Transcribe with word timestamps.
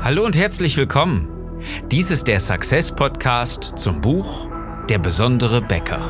Hallo 0.00 0.24
und 0.24 0.36
herzlich 0.36 0.76
willkommen. 0.76 1.28
Dies 1.90 2.12
ist 2.12 2.28
der 2.28 2.38
Success 2.38 2.92
Podcast 2.92 3.76
zum 3.76 4.00
Buch 4.00 4.48
Der 4.88 4.98
besondere 4.98 5.60
Bäcker. 5.60 6.00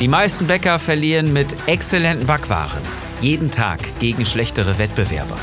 Die 0.00 0.06
meisten 0.06 0.46
Bäcker 0.46 0.78
verlieren 0.78 1.32
mit 1.32 1.56
exzellenten 1.66 2.28
Backwaren 2.28 2.80
jeden 3.20 3.50
Tag 3.50 3.80
gegen 3.98 4.24
schlechtere 4.24 4.78
Wettbewerber. 4.78 5.36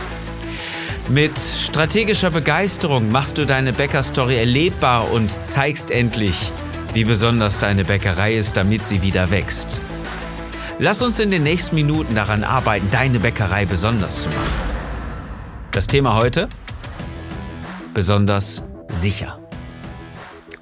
Mit 1.10 1.38
strategischer 1.38 2.32
Begeisterung 2.32 3.12
machst 3.12 3.38
du 3.38 3.46
deine 3.46 3.74
Bäckerstory 3.74 4.38
erlebbar 4.38 5.12
und 5.12 5.30
zeigst 5.30 5.92
endlich, 5.92 6.52
wie 6.94 7.04
besonders 7.04 7.60
deine 7.60 7.84
Bäckerei 7.84 8.36
ist, 8.36 8.56
damit 8.56 8.86
sie 8.86 9.02
wieder 9.02 9.30
wächst. 9.32 9.82
Lass 10.78 11.02
uns 11.02 11.20
in 11.22 11.32
den 11.32 11.44
nächsten 11.44 11.76
Minuten 11.76 12.16
daran 12.16 12.44
arbeiten, 12.44 12.88
deine 12.92 13.20
Bäckerei 13.20 13.66
besonders 13.66 14.24
zu 14.24 14.28
machen. 14.28 14.54
Das 15.72 15.88
Thema 15.88 16.18
heute? 16.18 16.50
Besonders 17.94 18.62
sicher. 18.90 19.40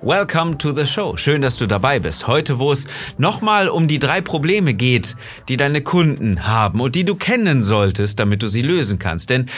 Welcome 0.04 0.60
to 0.60 0.72
the 0.72 0.86
show. 0.86 1.18
Schön, 1.18 1.42
dass 1.42 1.58
du 1.58 1.66
dabei 1.66 2.00
bist. 2.00 2.28
Heute, 2.28 2.60
wo 2.60 2.72
es 2.72 2.86
nochmal 3.18 3.68
um 3.70 3.88
die 3.88 3.98
drei 3.98 4.22
Probleme 4.22 4.76
geht, 4.76 5.16
die 5.50 5.58
deine 5.58 5.82
Kunden 5.82 6.46
haben 6.46 6.80
und 6.80 6.94
die 6.94 7.06
du 7.06 7.16
kennen 7.16 7.64
solltest, 7.64 8.20
damit 8.20 8.44
du 8.44 8.50
sie 8.50 8.62
lösen 8.62 9.00
kannst. 9.00 9.32
Denn 9.32 9.50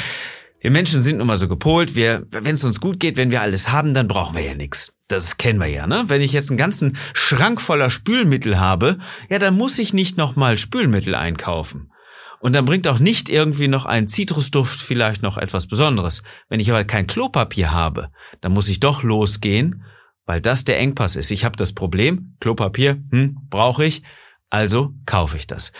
wir 0.61 0.71
Menschen 0.71 1.01
sind 1.01 1.17
nun 1.17 1.27
mal 1.27 1.35
so 1.35 1.49
gepolt, 1.49 1.95
wenn 1.97 2.55
es 2.55 2.63
uns 2.63 2.79
gut 2.79 3.01
geht, 3.01 3.17
wenn 3.17 3.29
wir 3.29 3.41
alles 3.41 3.73
haben, 3.73 3.93
dann 3.93 4.07
brauchen 4.07 4.37
wir 4.37 4.43
ja 4.43 4.55
nichts. 4.55 4.94
Das 5.07 5.37
kennen 5.37 5.59
wir 5.59 5.67
ja, 5.67 5.85
ne? 5.87 6.05
Wenn 6.07 6.21
ich 6.21 6.33
jetzt 6.33 6.49
einen 6.49 6.57
ganzen 6.57 6.97
Schrank 7.13 7.61
voller 7.61 7.89
Spülmittel 7.89 8.59
habe, 8.59 8.97
ja, 9.29 9.39
dann 9.39 9.55
muss 9.55 9.77
ich 9.77 9.93
nicht 9.93 10.17
nochmal 10.17 10.57
Spülmittel 10.57 11.13
einkaufen. 11.15 11.91
Und 12.39 12.53
dann 12.53 12.65
bringt 12.65 12.87
auch 12.87 12.99
nicht 12.99 13.29
irgendwie 13.29 13.67
noch 13.67 13.85
ein 13.85 14.07
Zitrusduft 14.07 14.79
vielleicht 14.79 15.21
noch 15.21 15.37
etwas 15.37 15.67
Besonderes. 15.67 16.21
Wenn 16.49 16.59
ich 16.59 16.69
aber 16.69 16.83
kein 16.83 17.07
Klopapier 17.07 17.71
habe, 17.71 18.09
dann 18.41 18.51
muss 18.51 18.69
ich 18.69 18.79
doch 18.79 19.03
losgehen, 19.03 19.83
weil 20.25 20.41
das 20.41 20.63
der 20.63 20.79
Engpass 20.79 21.15
ist. 21.15 21.31
Ich 21.31 21.45
habe 21.45 21.55
das 21.55 21.73
Problem, 21.73 22.35
Klopapier, 22.39 23.01
hm, 23.11 23.37
brauche 23.49 23.85
ich, 23.85 24.03
also 24.49 24.93
kaufe 25.05 25.37
ich 25.37 25.47
das. 25.47 25.71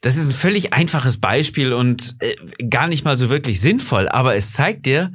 Das 0.00 0.16
ist 0.16 0.32
ein 0.32 0.36
völlig 0.36 0.72
einfaches 0.72 1.20
Beispiel 1.20 1.72
und 1.72 2.16
äh, 2.20 2.36
gar 2.68 2.86
nicht 2.86 3.04
mal 3.04 3.16
so 3.16 3.30
wirklich 3.30 3.60
sinnvoll, 3.60 4.08
aber 4.08 4.34
es 4.34 4.52
zeigt 4.52 4.86
dir, 4.86 5.12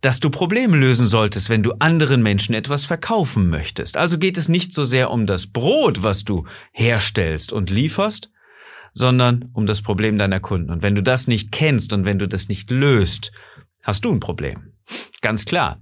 dass 0.00 0.20
du 0.20 0.30
Probleme 0.30 0.76
lösen 0.76 1.06
solltest, 1.06 1.50
wenn 1.50 1.62
du 1.62 1.72
anderen 1.78 2.22
Menschen 2.22 2.54
etwas 2.54 2.84
verkaufen 2.84 3.48
möchtest. 3.48 3.96
Also 3.96 4.18
geht 4.18 4.38
es 4.38 4.48
nicht 4.48 4.74
so 4.74 4.84
sehr 4.84 5.10
um 5.10 5.26
das 5.26 5.46
Brot, 5.46 6.02
was 6.02 6.24
du 6.24 6.46
herstellst 6.72 7.52
und 7.52 7.70
lieferst, 7.70 8.30
sondern 8.92 9.50
um 9.52 9.66
das 9.66 9.82
Problem 9.82 10.18
deiner 10.18 10.40
Kunden. 10.40 10.70
Und 10.70 10.82
wenn 10.82 10.94
du 10.94 11.02
das 11.02 11.26
nicht 11.26 11.52
kennst 11.52 11.92
und 11.92 12.04
wenn 12.04 12.18
du 12.18 12.26
das 12.26 12.48
nicht 12.48 12.70
löst, 12.70 13.32
hast 13.82 14.04
du 14.04 14.12
ein 14.12 14.20
Problem. 14.20 14.72
Ganz 15.20 15.44
klar. 15.44 15.80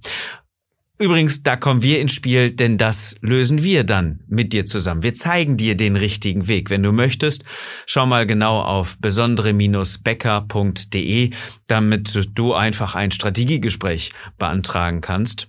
Übrigens, 1.00 1.44
da 1.44 1.54
kommen 1.54 1.82
wir 1.82 2.00
ins 2.00 2.12
Spiel, 2.12 2.50
denn 2.50 2.76
das 2.76 3.14
lösen 3.20 3.62
wir 3.62 3.84
dann 3.84 4.18
mit 4.26 4.52
dir 4.52 4.66
zusammen. 4.66 5.04
Wir 5.04 5.14
zeigen 5.14 5.56
dir 5.56 5.76
den 5.76 5.94
richtigen 5.94 6.48
Weg. 6.48 6.70
Wenn 6.70 6.82
du 6.82 6.90
möchtest, 6.90 7.44
schau 7.86 8.04
mal 8.04 8.26
genau 8.26 8.60
auf 8.60 8.98
besondere-becker.de, 8.98 11.30
damit 11.68 12.28
du 12.34 12.52
einfach 12.52 12.96
ein 12.96 13.12
Strategiegespräch 13.12 14.10
beantragen 14.38 15.00
kannst. 15.00 15.48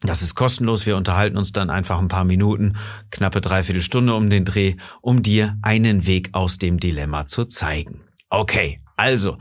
Das 0.00 0.22
ist 0.22 0.34
kostenlos. 0.34 0.86
Wir 0.86 0.96
unterhalten 0.96 1.36
uns 1.36 1.52
dann 1.52 1.68
einfach 1.68 1.98
ein 1.98 2.08
paar 2.08 2.24
Minuten, 2.24 2.78
knappe 3.10 3.42
dreiviertel 3.42 3.82
Stunde 3.82 4.14
um 4.14 4.30
den 4.30 4.46
Dreh, 4.46 4.76
um 5.02 5.22
dir 5.22 5.58
einen 5.60 6.06
Weg 6.06 6.30
aus 6.32 6.56
dem 6.56 6.80
Dilemma 6.80 7.26
zu 7.26 7.44
zeigen. 7.44 8.04
Okay, 8.30 8.80
also, 9.00 9.38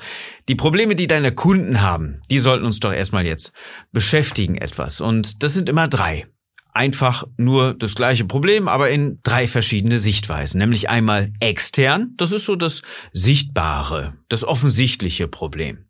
die 0.47 0.55
Probleme, 0.55 0.95
die 0.95 1.07
deine 1.07 1.33
Kunden 1.33 1.81
haben, 1.81 2.21
die 2.31 2.39
sollten 2.39 2.65
uns 2.65 2.79
doch 2.79 2.93
erstmal 2.93 3.25
jetzt 3.25 3.52
beschäftigen 3.91 4.55
etwas. 4.55 5.02
Und 5.02 5.43
das 5.43 5.53
sind 5.53 5.67
immer 5.67 5.89
drei. 5.89 6.27
Einfach 6.71 7.25
nur 7.36 7.73
das 7.73 7.93
gleiche 7.93 8.23
Problem, 8.23 8.70
aber 8.70 8.89
in 8.89 9.20
drei 9.21 9.49
verschiedene 9.49 9.99
Sichtweisen. 9.99 10.59
Nämlich 10.59 10.87
einmal 10.87 11.33
extern, 11.42 12.14
das 12.15 12.31
ist 12.31 12.45
so 12.45 12.55
das 12.55 12.83
sichtbare, 13.11 14.14
das 14.30 14.45
offensichtliche 14.45 15.27
Problem. 15.27 15.87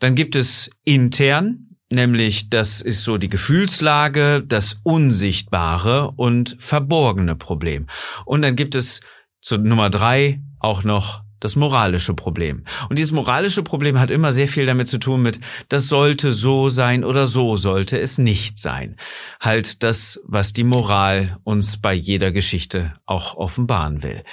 Dann 0.00 0.16
gibt 0.16 0.34
es 0.34 0.70
intern, 0.84 1.76
nämlich 1.92 2.50
das 2.50 2.80
ist 2.80 3.04
so 3.04 3.16
die 3.16 3.28
Gefühlslage, 3.28 4.42
das 4.44 4.80
unsichtbare 4.82 6.10
und 6.16 6.56
verborgene 6.58 7.36
Problem. 7.36 7.86
Und 8.24 8.42
dann 8.42 8.56
gibt 8.56 8.74
es 8.74 9.02
zu 9.40 9.56
Nummer 9.58 9.88
drei 9.88 10.40
auch 10.58 10.82
noch 10.82 11.22
das 11.44 11.56
moralische 11.56 12.14
Problem. 12.14 12.64
Und 12.88 12.98
dieses 12.98 13.12
moralische 13.12 13.62
Problem 13.62 14.00
hat 14.00 14.10
immer 14.10 14.32
sehr 14.32 14.48
viel 14.48 14.64
damit 14.64 14.88
zu 14.88 14.98
tun 14.98 15.20
mit, 15.20 15.40
das 15.68 15.88
sollte 15.88 16.32
so 16.32 16.70
sein 16.70 17.04
oder 17.04 17.26
so 17.26 17.58
sollte 17.58 18.00
es 18.00 18.16
nicht 18.16 18.58
sein. 18.58 18.96
Halt 19.40 19.82
das, 19.82 20.22
was 20.24 20.54
die 20.54 20.64
Moral 20.64 21.38
uns 21.44 21.76
bei 21.76 21.92
jeder 21.92 22.32
Geschichte 22.32 22.94
auch 23.04 23.36
offenbaren 23.36 24.02
will. 24.02 24.24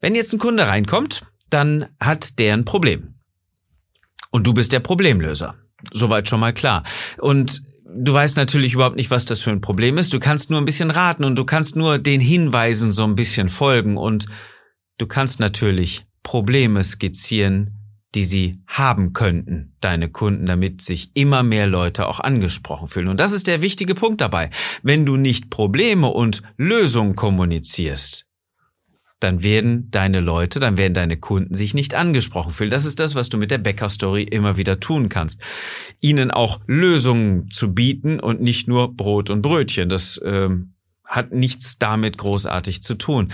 Wenn 0.00 0.16
jetzt 0.16 0.32
ein 0.32 0.40
Kunde 0.40 0.66
reinkommt, 0.66 1.24
dann 1.48 1.86
hat 2.00 2.40
der 2.40 2.54
ein 2.54 2.64
Problem. 2.64 3.14
Und 4.32 4.48
du 4.48 4.52
bist 4.52 4.72
der 4.72 4.80
Problemlöser. 4.80 5.54
Soweit 5.92 6.28
schon 6.28 6.40
mal 6.40 6.52
klar. 6.52 6.82
Und 7.18 7.62
du 7.94 8.12
weißt 8.12 8.36
natürlich 8.36 8.74
überhaupt 8.74 8.96
nicht, 8.96 9.12
was 9.12 9.26
das 9.26 9.42
für 9.42 9.50
ein 9.52 9.60
Problem 9.60 9.96
ist. 9.96 10.12
Du 10.12 10.18
kannst 10.18 10.50
nur 10.50 10.60
ein 10.60 10.64
bisschen 10.64 10.90
raten 10.90 11.22
und 11.22 11.36
du 11.36 11.44
kannst 11.44 11.76
nur 11.76 12.00
den 12.00 12.20
Hinweisen 12.20 12.92
so 12.92 13.04
ein 13.04 13.14
bisschen 13.14 13.48
folgen 13.48 13.96
und 13.96 14.26
du 14.98 15.06
kannst 15.06 15.38
natürlich 15.38 16.04
Probleme 16.22 16.84
skizzieren, 16.84 17.78
die 18.14 18.24
sie 18.24 18.60
haben 18.66 19.12
könnten, 19.12 19.74
deine 19.80 20.10
Kunden, 20.10 20.46
damit 20.46 20.82
sich 20.82 21.10
immer 21.14 21.42
mehr 21.42 21.66
Leute 21.66 22.06
auch 22.06 22.20
angesprochen 22.20 22.88
fühlen. 22.88 23.08
Und 23.08 23.20
das 23.20 23.32
ist 23.32 23.46
der 23.46 23.62
wichtige 23.62 23.94
Punkt 23.94 24.20
dabei. 24.20 24.50
Wenn 24.82 25.06
du 25.06 25.16
nicht 25.16 25.50
Probleme 25.50 26.08
und 26.08 26.42
Lösungen 26.56 27.16
kommunizierst, 27.16 28.26
dann 29.22 29.42
werden 29.42 29.90
deine 29.90 30.20
Leute, 30.20 30.58
dann 30.58 30.76
werden 30.76 30.94
deine 30.94 31.16
Kunden 31.16 31.54
sich 31.54 31.74
nicht 31.74 31.94
angesprochen 31.94 32.52
fühlen. 32.52 32.70
Das 32.70 32.84
ist 32.84 32.98
das, 32.98 33.14
was 33.14 33.28
du 33.28 33.38
mit 33.38 33.50
der 33.50 33.58
Bäcker-Story 33.58 34.24
immer 34.24 34.56
wieder 34.56 34.80
tun 34.80 35.08
kannst. 35.08 35.40
Ihnen 36.00 36.30
auch 36.30 36.60
Lösungen 36.66 37.48
zu 37.50 37.72
bieten 37.72 38.20
und 38.20 38.42
nicht 38.42 38.68
nur 38.68 38.94
Brot 38.94 39.30
und 39.30 39.40
Brötchen. 39.40 39.88
Das 39.88 40.20
ähm, 40.24 40.74
hat 41.04 41.32
nichts 41.32 41.78
damit 41.78 42.18
großartig 42.18 42.82
zu 42.82 42.94
tun. 42.96 43.32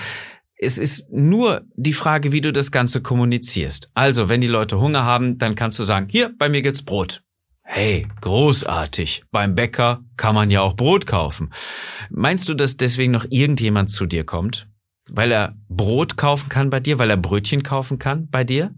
Es 0.60 0.76
ist 0.76 1.10
nur 1.12 1.62
die 1.76 1.92
Frage, 1.92 2.32
wie 2.32 2.40
du 2.40 2.52
das 2.52 2.72
Ganze 2.72 3.00
kommunizierst. 3.00 3.90
Also, 3.94 4.28
wenn 4.28 4.40
die 4.40 4.48
Leute 4.48 4.80
Hunger 4.80 5.04
haben, 5.04 5.38
dann 5.38 5.54
kannst 5.54 5.78
du 5.78 5.84
sagen, 5.84 6.08
hier, 6.10 6.34
bei 6.36 6.48
mir 6.48 6.62
gibt's 6.62 6.82
Brot. 6.82 7.22
Hey, 7.62 8.08
großartig. 8.22 9.24
Beim 9.30 9.54
Bäcker 9.54 10.02
kann 10.16 10.34
man 10.34 10.50
ja 10.50 10.62
auch 10.62 10.74
Brot 10.74 11.06
kaufen. 11.06 11.52
Meinst 12.10 12.48
du, 12.48 12.54
dass 12.54 12.76
deswegen 12.76 13.12
noch 13.12 13.26
irgendjemand 13.28 13.90
zu 13.90 14.06
dir 14.06 14.24
kommt? 14.24 14.68
Weil 15.10 15.30
er 15.30 15.54
Brot 15.68 16.16
kaufen 16.16 16.48
kann 16.48 16.70
bei 16.70 16.80
dir, 16.80 16.98
weil 16.98 17.10
er 17.10 17.16
Brötchen 17.16 17.62
kaufen 17.62 17.98
kann 17.98 18.28
bei 18.28 18.42
dir? 18.42 18.74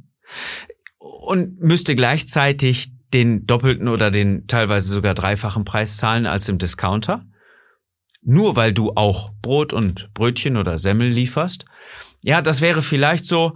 Und 0.99 1.61
müsste 1.61 1.95
gleichzeitig 1.95 2.93
den 3.15 3.47
doppelten 3.47 3.89
oder 3.89 4.11
den 4.11 4.47
teilweise 4.49 4.89
sogar 4.89 5.15
dreifachen 5.15 5.65
Preis 5.65 5.97
zahlen 5.97 6.27
als 6.27 6.49
im 6.49 6.59
Discounter? 6.59 7.25
Nur 8.23 8.57
weil 8.57 8.73
du 8.73 8.93
auch 8.95 9.33
Brot 9.43 9.73
und 9.73 10.13
Brötchen 10.15 10.57
oder 10.57 10.79
Semmel 10.79 11.09
lieferst? 11.09 11.65
Ja, 12.23 12.43
das 12.43 12.61
wäre 12.61 12.83
vielleicht 12.83 13.25
so 13.25 13.55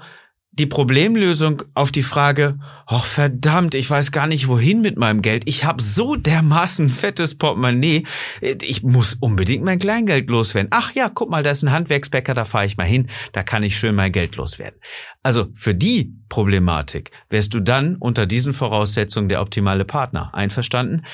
die 0.59 0.67
Problemlösung 0.67 1.63
auf 1.75 1.91
die 1.91 2.05
Frage, 2.05 2.61
ach 2.87 3.05
verdammt, 3.05 3.75
ich 3.75 3.91
weiß 3.91 4.13
gar 4.13 4.29
nicht 4.29 4.47
wohin 4.47 4.83
mit 4.83 4.97
meinem 4.97 5.21
Geld. 5.21 5.43
Ich 5.47 5.65
habe 5.65 5.83
so 5.83 6.15
dermaßen 6.15 6.91
fettes 6.91 7.37
Portemonnaie, 7.37 8.07
ich 8.41 8.85
muss 8.85 9.15
unbedingt 9.15 9.65
mein 9.65 9.81
Kleingeld 9.81 10.29
loswerden. 10.29 10.71
Ach 10.73 10.93
ja, 10.95 11.11
guck 11.13 11.29
mal, 11.29 11.43
da 11.43 11.51
ist 11.51 11.65
ein 11.65 11.73
Handwerksbäcker, 11.73 12.35
da 12.35 12.45
fahre 12.45 12.67
ich 12.67 12.77
mal 12.77 12.87
hin, 12.87 13.09
da 13.33 13.43
kann 13.43 13.65
ich 13.65 13.77
schön 13.77 13.97
mein 13.97 14.13
Geld 14.13 14.37
loswerden. 14.37 14.79
Also 15.25 15.49
für 15.55 15.75
die 15.75 16.15
Problematik 16.29 17.11
wärst 17.29 17.53
du 17.55 17.61
dann 17.61 17.97
unter 17.97 18.27
diesen 18.27 18.53
Voraussetzungen 18.53 19.29
der 19.29 19.41
optimale 19.41 19.85
Partner. 19.85 20.33
Einverstanden? 20.35 21.05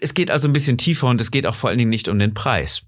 Es 0.00 0.14
geht 0.14 0.30
also 0.30 0.48
ein 0.48 0.52
bisschen 0.54 0.78
tiefer 0.78 1.08
und 1.08 1.20
es 1.20 1.30
geht 1.30 1.46
auch 1.46 1.54
vor 1.54 1.68
allen 1.68 1.78
Dingen 1.78 1.90
nicht 1.90 2.08
um 2.08 2.18
den 2.18 2.32
Preis. 2.32 2.82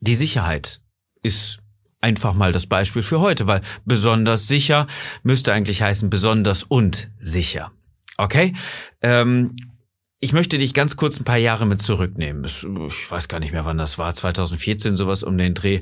Die 0.00 0.14
Sicherheit 0.14 0.82
ist 1.22 1.61
einfach 2.02 2.34
mal 2.34 2.52
das 2.52 2.66
Beispiel 2.66 3.02
für 3.02 3.20
heute, 3.20 3.46
weil 3.46 3.62
besonders 3.86 4.48
sicher 4.48 4.86
müsste 5.22 5.52
eigentlich 5.54 5.80
heißen 5.80 6.10
besonders 6.10 6.62
und 6.62 7.08
sicher. 7.18 7.72
Okay? 8.18 8.52
Ähm, 9.00 9.56
ich 10.20 10.32
möchte 10.32 10.58
dich 10.58 10.74
ganz 10.74 10.96
kurz 10.96 11.18
ein 11.18 11.24
paar 11.24 11.38
Jahre 11.38 11.64
mit 11.64 11.80
zurücknehmen. 11.80 12.44
Ich 12.44 13.10
weiß 13.10 13.28
gar 13.28 13.40
nicht 13.40 13.52
mehr, 13.52 13.64
wann 13.64 13.78
das 13.78 13.98
war. 13.98 14.14
2014 14.14 14.96
sowas 14.96 15.22
um 15.22 15.38
den 15.38 15.54
Dreh. 15.54 15.80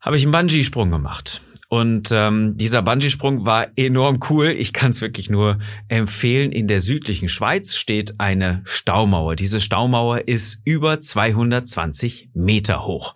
Habe 0.00 0.16
ich 0.16 0.22
einen 0.22 0.32
Bungee-Sprung 0.32 0.90
gemacht. 0.90 1.40
Und 1.70 2.08
ähm, 2.12 2.56
dieser 2.56 2.80
Bungee-Sprung 2.80 3.44
war 3.44 3.68
enorm 3.76 4.20
cool. 4.30 4.48
Ich 4.48 4.72
kann 4.72 4.90
es 4.90 5.02
wirklich 5.02 5.28
nur 5.28 5.58
empfehlen. 5.88 6.50
In 6.50 6.66
der 6.66 6.80
südlichen 6.80 7.28
Schweiz 7.28 7.74
steht 7.74 8.18
eine 8.18 8.62
Staumauer. 8.64 9.36
Diese 9.36 9.60
Staumauer 9.60 10.26
ist 10.26 10.62
über 10.64 10.98
220 10.98 12.30
Meter 12.32 12.86
hoch. 12.86 13.14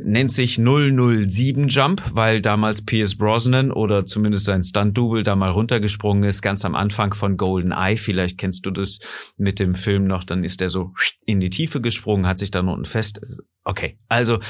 Nennt 0.00 0.32
sich 0.32 0.56
007 0.56 1.68
Jump, 1.68 2.02
weil 2.12 2.42
damals 2.42 2.84
Pierce 2.84 3.16
Brosnan 3.16 3.70
oder 3.70 4.04
zumindest 4.04 4.46
sein 4.46 4.64
Stunt-Double 4.64 5.22
da 5.22 5.36
mal 5.36 5.50
runtergesprungen 5.50 6.24
ist, 6.24 6.42
ganz 6.42 6.64
am 6.64 6.74
Anfang 6.74 7.14
von 7.14 7.36
Golden 7.36 7.70
Eye. 7.70 7.96
Vielleicht 7.96 8.36
kennst 8.36 8.66
du 8.66 8.72
das 8.72 8.98
mit 9.36 9.60
dem 9.60 9.76
Film 9.76 10.08
noch. 10.08 10.24
Dann 10.24 10.42
ist 10.42 10.60
er 10.60 10.70
so 10.70 10.92
in 11.24 11.38
die 11.38 11.50
Tiefe 11.50 11.80
gesprungen, 11.80 12.26
hat 12.26 12.38
sich 12.38 12.50
dann 12.50 12.68
unten 12.68 12.84
fest. 12.84 13.20
Okay, 13.62 13.98
also 14.08 14.40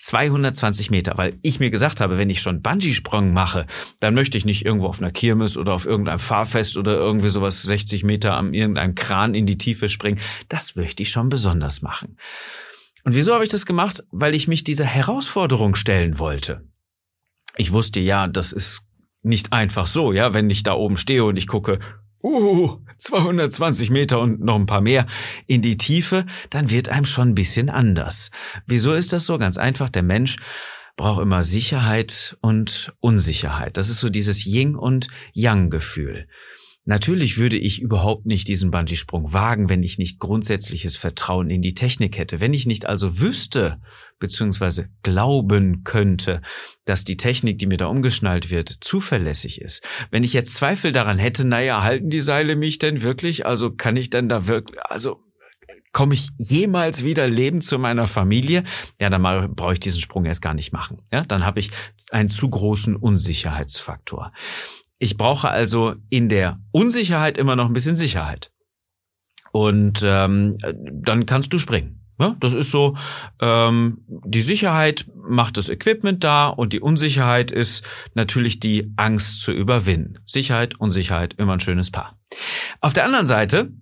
220 0.00 0.90
Meter, 0.90 1.16
weil 1.16 1.38
ich 1.42 1.60
mir 1.60 1.70
gesagt 1.70 2.00
habe, 2.00 2.16
wenn 2.16 2.30
ich 2.30 2.40
schon 2.40 2.62
Bungee-Sprung 2.62 3.32
mache, 3.32 3.66
dann 4.00 4.14
möchte 4.14 4.38
ich 4.38 4.46
nicht 4.46 4.64
irgendwo 4.64 4.86
auf 4.86 5.00
einer 5.00 5.10
Kirmes 5.10 5.58
oder 5.58 5.74
auf 5.74 5.84
irgendeinem 5.84 6.18
Fahrfest 6.18 6.78
oder 6.78 6.94
irgendwie 6.94 7.28
sowas 7.28 7.62
60 7.62 8.02
Meter 8.02 8.34
am 8.34 8.54
irgendeinem 8.54 8.94
Kran 8.94 9.34
in 9.34 9.46
die 9.46 9.58
Tiefe 9.58 9.90
springen. 9.90 10.18
Das 10.48 10.74
möchte 10.74 11.02
ich 11.02 11.10
schon 11.10 11.28
besonders 11.28 11.82
machen. 11.82 12.16
Und 13.04 13.14
wieso 13.14 13.34
habe 13.34 13.44
ich 13.44 13.50
das 13.50 13.66
gemacht? 13.66 14.04
Weil 14.10 14.34
ich 14.34 14.48
mich 14.48 14.64
dieser 14.64 14.86
Herausforderung 14.86 15.74
stellen 15.74 16.18
wollte. 16.18 16.64
Ich 17.56 17.72
wusste 17.72 18.00
ja, 18.00 18.26
das 18.26 18.52
ist 18.52 18.86
nicht 19.22 19.52
einfach 19.52 19.86
so, 19.86 20.12
ja, 20.12 20.32
wenn 20.32 20.48
ich 20.48 20.62
da 20.62 20.72
oben 20.72 20.96
stehe 20.96 21.24
und 21.24 21.36
ich 21.36 21.46
gucke, 21.46 21.78
uh, 22.22 22.78
220 22.98 23.90
Meter 23.90 24.20
und 24.20 24.40
noch 24.40 24.56
ein 24.56 24.66
paar 24.66 24.80
mehr 24.80 25.06
in 25.46 25.62
die 25.62 25.76
Tiefe, 25.76 26.26
dann 26.50 26.70
wird 26.70 26.88
einem 26.88 27.06
schon 27.06 27.30
ein 27.30 27.34
bisschen 27.34 27.70
anders. 27.70 28.30
Wieso 28.66 28.92
ist 28.92 29.12
das 29.12 29.24
so? 29.24 29.38
Ganz 29.38 29.56
einfach, 29.58 29.88
der 29.88 30.02
Mensch 30.02 30.36
braucht 30.96 31.22
immer 31.22 31.42
Sicherheit 31.42 32.36
und 32.40 32.92
Unsicherheit. 33.00 33.76
Das 33.76 33.88
ist 33.88 34.00
so 34.00 34.10
dieses 34.10 34.44
Yin 34.44 34.76
und 34.76 35.08
Yang 35.32 35.70
Gefühl. 35.70 36.28
Natürlich 36.90 37.38
würde 37.38 37.56
ich 37.56 37.80
überhaupt 37.80 38.26
nicht 38.26 38.48
diesen 38.48 38.72
Bungee-Sprung 38.72 39.32
wagen, 39.32 39.68
wenn 39.68 39.84
ich 39.84 39.96
nicht 39.96 40.18
grundsätzliches 40.18 40.96
Vertrauen 40.96 41.48
in 41.48 41.62
die 41.62 41.74
Technik 41.74 42.18
hätte. 42.18 42.40
Wenn 42.40 42.52
ich 42.52 42.66
nicht 42.66 42.84
also 42.84 43.20
wüsste, 43.20 43.80
beziehungsweise 44.18 44.88
glauben 45.04 45.84
könnte, 45.84 46.42
dass 46.84 47.04
die 47.04 47.16
Technik, 47.16 47.58
die 47.58 47.66
mir 47.66 47.76
da 47.76 47.86
umgeschnallt 47.86 48.50
wird, 48.50 48.70
zuverlässig 48.80 49.60
ist. 49.60 49.84
Wenn 50.10 50.24
ich 50.24 50.32
jetzt 50.32 50.56
Zweifel 50.56 50.90
daran 50.90 51.20
hätte, 51.20 51.46
naja, 51.46 51.84
halten 51.84 52.10
die 52.10 52.18
Seile 52.18 52.56
mich 52.56 52.80
denn 52.80 53.02
wirklich? 53.02 53.46
Also 53.46 53.70
kann 53.70 53.96
ich 53.96 54.10
denn 54.10 54.28
da 54.28 54.48
wirklich, 54.48 54.80
also 54.82 55.22
komme 55.92 56.14
ich 56.14 56.28
jemals 56.38 57.04
wieder 57.04 57.28
lebend 57.28 57.62
zu 57.62 57.78
meiner 57.78 58.08
Familie? 58.08 58.64
Ja, 58.98 59.10
dann 59.10 59.54
brauche 59.54 59.74
ich 59.74 59.80
diesen 59.80 60.00
Sprung 60.00 60.24
erst 60.24 60.42
gar 60.42 60.54
nicht 60.54 60.72
machen. 60.72 61.00
Ja, 61.12 61.24
dann 61.24 61.46
habe 61.46 61.60
ich 61.60 61.70
einen 62.10 62.30
zu 62.30 62.50
großen 62.50 62.96
Unsicherheitsfaktor. 62.96 64.32
Ich 65.00 65.16
brauche 65.16 65.48
also 65.48 65.94
in 66.10 66.28
der 66.28 66.60
Unsicherheit 66.72 67.38
immer 67.38 67.56
noch 67.56 67.66
ein 67.66 67.72
bisschen 67.72 67.96
Sicherheit. 67.96 68.52
Und 69.50 70.02
ähm, 70.04 70.58
dann 70.92 71.24
kannst 71.24 71.52
du 71.52 71.58
springen. 71.58 72.04
Ja, 72.18 72.36
das 72.38 72.52
ist 72.52 72.70
so, 72.70 72.98
ähm, 73.40 74.04
die 74.06 74.42
Sicherheit 74.42 75.06
macht 75.16 75.56
das 75.56 75.70
Equipment 75.70 76.22
da 76.22 76.48
und 76.48 76.74
die 76.74 76.80
Unsicherheit 76.80 77.50
ist 77.50 77.82
natürlich 78.12 78.60
die 78.60 78.92
Angst 78.96 79.40
zu 79.40 79.52
überwinden. 79.52 80.18
Sicherheit, 80.26 80.78
Unsicherheit, 80.78 81.32
immer 81.38 81.54
ein 81.54 81.60
schönes 81.60 81.90
Paar. 81.90 82.18
Auf 82.82 82.92
der 82.92 83.06
anderen 83.06 83.26
Seite, 83.26 83.72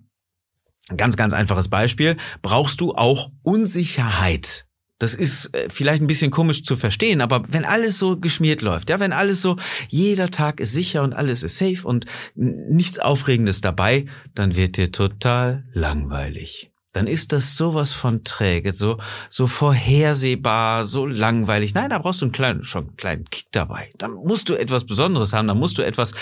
ganz, 0.95 1.17
ganz 1.17 1.33
einfaches 1.33 1.67
Beispiel, 1.67 2.15
brauchst 2.41 2.79
du 2.79 2.95
auch 2.95 3.29
Unsicherheit 3.43 4.68
das 4.99 5.15
ist 5.15 5.55
äh, 5.55 5.69
vielleicht 5.69 6.01
ein 6.01 6.07
bisschen 6.07 6.29
komisch 6.29 6.63
zu 6.63 6.75
verstehen, 6.75 7.21
aber 7.21 7.43
wenn 7.47 7.65
alles 7.65 7.97
so 7.97 8.17
geschmiert 8.17 8.61
läuft, 8.61 8.89
ja, 8.89 8.99
wenn 8.99 9.13
alles 9.13 9.41
so, 9.41 9.57
jeder 9.87 10.29
Tag 10.29 10.59
ist 10.59 10.73
sicher 10.73 11.01
und 11.01 11.13
alles 11.13 11.41
ist 11.41 11.57
safe 11.57 11.87
und 11.87 12.05
nichts 12.35 12.99
Aufregendes 12.99 13.61
dabei, 13.61 14.05
dann 14.35 14.55
wird 14.55 14.77
dir 14.77 14.91
total 14.91 15.65
langweilig. 15.73 16.71
Dann 16.91 17.05
ist 17.05 17.33
das 17.33 17.55
sowas 17.55 17.93
von 17.93 18.23
träge, 18.23 18.73
so, 18.73 18.97
so 19.29 19.45
vorhersehbar, 19.45 20.85
so 20.85 21.05
langweilig. 21.05 21.75
Nein, 21.75 21.91
da 21.91 21.99
brauchst 21.99 22.21
du 22.21 22.25
einen 22.25 22.31
kleinen, 22.31 22.63
schon 22.63 22.87
einen 22.87 22.97
kleinen 22.97 23.25
Kick 23.25 23.45
dabei. 23.51 23.91
Dann 23.99 24.13
musst 24.13 24.49
du 24.49 24.55
etwas 24.55 24.85
Besonderes 24.85 25.31
haben, 25.31 25.47
dann 25.47 25.59
musst 25.59 25.77
du 25.77 25.83
etwas 25.83 26.13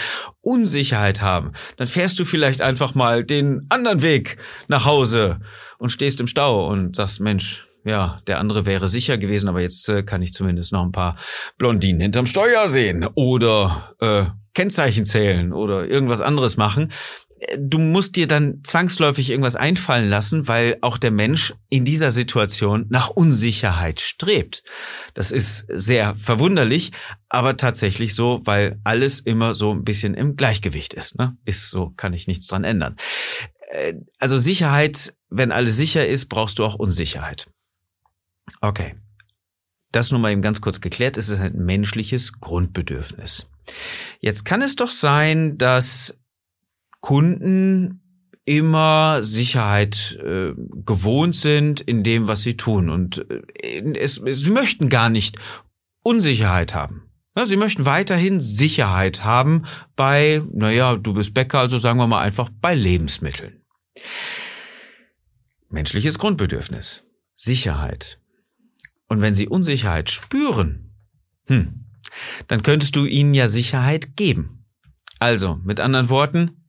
Unsicherheit 0.42 1.22
haben. 1.22 1.54
Dann 1.78 1.88
fährst 1.88 2.20
du 2.20 2.26
vielleicht 2.26 2.62
einfach 2.62 2.96
mal 2.96 3.24
den 3.24 3.66
anderen 3.70 4.02
Weg 4.02 4.38
nach 4.68 4.84
Hause 4.84 5.40
und 5.78 5.92
stehst 5.92 6.20
im 6.20 6.28
Stau 6.28 6.68
und 6.68 6.98
sagst, 6.98 7.22
Mensch, 7.22 7.67
ja, 7.88 8.22
der 8.28 8.40
andere 8.40 8.66
wäre 8.66 8.88
sicher 8.88 9.18
gewesen, 9.18 9.50
aber 9.50 9.62
jetzt 9.62 9.88
äh, 9.90 10.04
kann 10.04 10.22
ich 10.22 10.34
zumindest 10.34 10.72
noch 10.74 10.84
ein 10.84 10.92
paar 10.92 11.18
Blondinen 11.58 12.02
hinterm 12.02 12.26
Steuer 12.26 12.68
sehen 12.68 13.08
oder 13.16 13.96
äh, 14.00 14.26
Kennzeichen 14.54 15.06
zählen 15.06 15.54
oder 15.54 15.88
irgendwas 15.88 16.22
anderes 16.22 16.58
machen. 16.58 16.92
Äh, 17.40 17.58
du 17.60 17.78
musst 17.78 18.16
dir 18.16 18.28
dann 18.28 18.62
zwangsläufig 18.64 19.30
irgendwas 19.30 19.56
einfallen 19.56 20.10
lassen, 20.10 20.48
weil 20.48 20.78
auch 20.82 20.98
der 20.98 21.12
Mensch 21.12 21.54
in 21.70 21.86
dieser 21.86 22.12
Situation 22.12 22.88
nach 22.90 23.10
Unsicherheit 23.10 24.02
strebt. 24.02 24.64
Das 25.14 25.32
ist 25.32 25.66
sehr 25.70 26.16
verwunderlich, 26.16 26.92
aber 27.30 27.56
tatsächlich 27.56 28.16
so, 28.16 28.42
weil 28.46 28.80
alles 28.84 29.20
immer 29.20 29.54
so 29.54 29.72
ein 29.72 29.84
bisschen 29.84 30.14
im 30.14 30.36
Gleichgewicht 30.36 30.94
ist. 30.94 31.18
Ne? 31.18 31.38
Ist 31.46 31.70
so, 31.70 31.92
kann 31.92 32.14
ich 32.14 32.28
nichts 32.28 32.48
dran 32.48 32.64
ändern. 32.64 32.96
Äh, 33.70 33.94
also 34.20 34.38
Sicherheit, 34.38 35.14
wenn 35.30 35.52
alles 35.52 35.78
sicher 35.78 36.08
ist, 36.08 36.28
brauchst 36.28 36.60
du 36.60 36.66
auch 36.66 36.76
Unsicherheit. 36.76 37.48
Okay. 38.62 38.96
Das 39.92 40.12
nur 40.12 40.20
mal 40.20 40.32
eben 40.32 40.42
ganz 40.42 40.62
kurz 40.62 40.82
geklärt. 40.82 41.18
Es 41.18 41.30
ist 41.30 41.40
ein 41.40 41.58
menschliches 41.58 42.40
Grundbedürfnis. 42.40 43.50
Jetzt 44.20 44.46
kann 44.46 44.62
es 44.62 44.76
doch 44.76 44.90
sein, 44.90 45.58
dass 45.58 46.20
Kunden 47.02 48.02
immer 48.46 49.24
Sicherheit 49.24 50.18
äh, 50.24 50.54
gewohnt 50.86 51.36
sind 51.36 51.82
in 51.82 52.04
dem, 52.04 52.28
was 52.28 52.42
sie 52.42 52.56
tun. 52.56 52.90
Und 52.90 53.26
äh, 53.30 53.82
es, 53.98 54.16
sie 54.16 54.50
möchten 54.50 54.90
gar 54.90 55.10
nicht 55.10 55.38
Unsicherheit 56.02 56.74
haben. 56.74 57.04
Ja, 57.38 57.46
sie 57.46 57.58
möchten 57.58 57.86
weiterhin 57.86 58.42
Sicherheit 58.42 59.24
haben 59.24 59.66
bei, 59.96 60.42
naja, 60.52 60.96
du 60.96 61.14
bist 61.14 61.34
Bäcker, 61.34 61.60
also 61.60 61.78
sagen 61.78 62.00
wir 62.00 62.08
mal 62.08 62.22
einfach 62.22 62.50
bei 62.62 62.74
Lebensmitteln. 62.74 63.62
Menschliches 65.70 66.18
Grundbedürfnis. 66.18 67.04
Sicherheit. 67.36 68.20
Und 69.08 69.22
wenn 69.22 69.34
sie 69.34 69.48
Unsicherheit 69.48 70.10
spüren, 70.10 70.94
hm, 71.48 71.86
dann 72.48 72.64
könntest 72.64 72.96
du 72.96 73.06
ihnen 73.06 73.34
ja 73.34 73.48
Sicherheit 73.48 74.16
geben. 74.16 74.66
Also, 75.20 75.60
mit 75.64 75.80
anderen 75.80 76.10
Worten, 76.10 76.68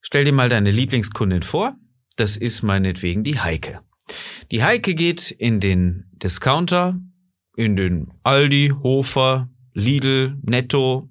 stell 0.00 0.24
dir 0.24 0.32
mal 0.32 0.48
deine 0.48 0.70
Lieblingskundin 0.70 1.42
vor. 1.42 1.76
Das 2.16 2.36
ist 2.36 2.62
meinetwegen 2.62 3.24
die 3.24 3.40
Heike. 3.40 3.80
Die 4.50 4.62
Heike 4.62 4.94
geht 4.94 5.30
in 5.30 5.60
den 5.60 6.10
Discounter, 6.12 7.00
in 7.56 7.76
den 7.76 8.12
Aldi, 8.22 8.72
Hofer, 8.82 9.50
Lidl, 9.72 10.38
Netto, 10.42 11.08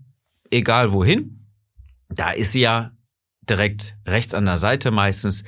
egal 0.50 0.92
wohin. 0.92 1.48
Da 2.10 2.32
ist 2.32 2.54
sie 2.54 2.62
ja 2.62 2.97
direkt 3.50 3.96
rechts 4.06 4.34
an 4.34 4.46
der 4.46 4.58
Seite 4.58 4.92
meistens 4.92 5.44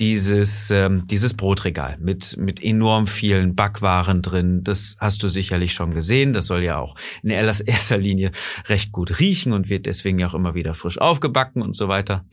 dieses 0.00 0.70
ähm, 0.70 1.06
dieses 1.06 1.34
Brotregal 1.34 1.96
mit 2.00 2.36
mit 2.36 2.62
enorm 2.62 3.06
vielen 3.06 3.54
Backwaren 3.54 4.22
drin. 4.22 4.64
Das 4.64 4.96
hast 5.00 5.22
du 5.22 5.28
sicherlich 5.28 5.72
schon 5.72 5.94
gesehen. 5.94 6.32
Das 6.32 6.46
soll 6.46 6.62
ja 6.62 6.78
auch 6.78 6.96
in 7.22 7.30
erster 7.30 7.98
Linie 7.98 8.32
recht 8.66 8.92
gut 8.92 9.18
riechen 9.18 9.52
und 9.52 9.68
wird 9.68 9.86
deswegen 9.86 10.18
ja 10.18 10.28
auch 10.28 10.34
immer 10.34 10.54
wieder 10.54 10.74
frisch 10.74 10.98
aufgebacken 10.98 11.62
und 11.62 11.74
so 11.74 11.88
weiter. 11.88 12.24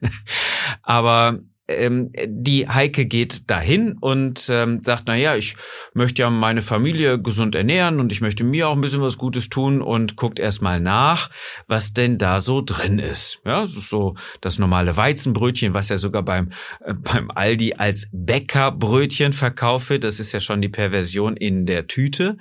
Aber 0.82 1.38
ähm, 1.68 2.10
die 2.26 2.68
Heike 2.68 3.06
geht 3.06 3.50
dahin 3.50 3.96
und 4.00 4.48
ähm, 4.50 4.80
sagt, 4.80 5.04
na 5.06 5.16
ja, 5.16 5.36
ich 5.36 5.56
möchte 5.94 6.22
ja 6.22 6.30
meine 6.30 6.62
Familie 6.62 7.20
gesund 7.20 7.54
ernähren 7.54 8.00
und 8.00 8.12
ich 8.12 8.20
möchte 8.20 8.44
mir 8.44 8.68
auch 8.68 8.74
ein 8.74 8.80
bisschen 8.80 9.02
was 9.02 9.18
Gutes 9.18 9.48
tun 9.48 9.80
und 9.80 10.16
guckt 10.16 10.38
erstmal 10.38 10.80
nach, 10.80 11.30
was 11.68 11.92
denn 11.92 12.18
da 12.18 12.40
so 12.40 12.62
drin 12.62 12.98
ist. 12.98 13.40
Ja, 13.44 13.66
so 13.66 14.14
das 14.40 14.58
normale 14.58 14.96
Weizenbrötchen, 14.96 15.74
was 15.74 15.88
ja 15.88 15.96
sogar 15.96 16.22
beim 16.22 16.52
äh, 16.84 16.94
beim 16.94 17.30
Aldi 17.30 17.74
als 17.74 18.08
Bäckerbrötchen 18.12 19.32
verkauft 19.32 19.90
wird. 19.90 20.04
Das 20.04 20.20
ist 20.20 20.32
ja 20.32 20.40
schon 20.40 20.62
die 20.62 20.68
Perversion 20.68 21.36
in 21.36 21.66
der 21.66 21.86
Tüte. 21.86 22.36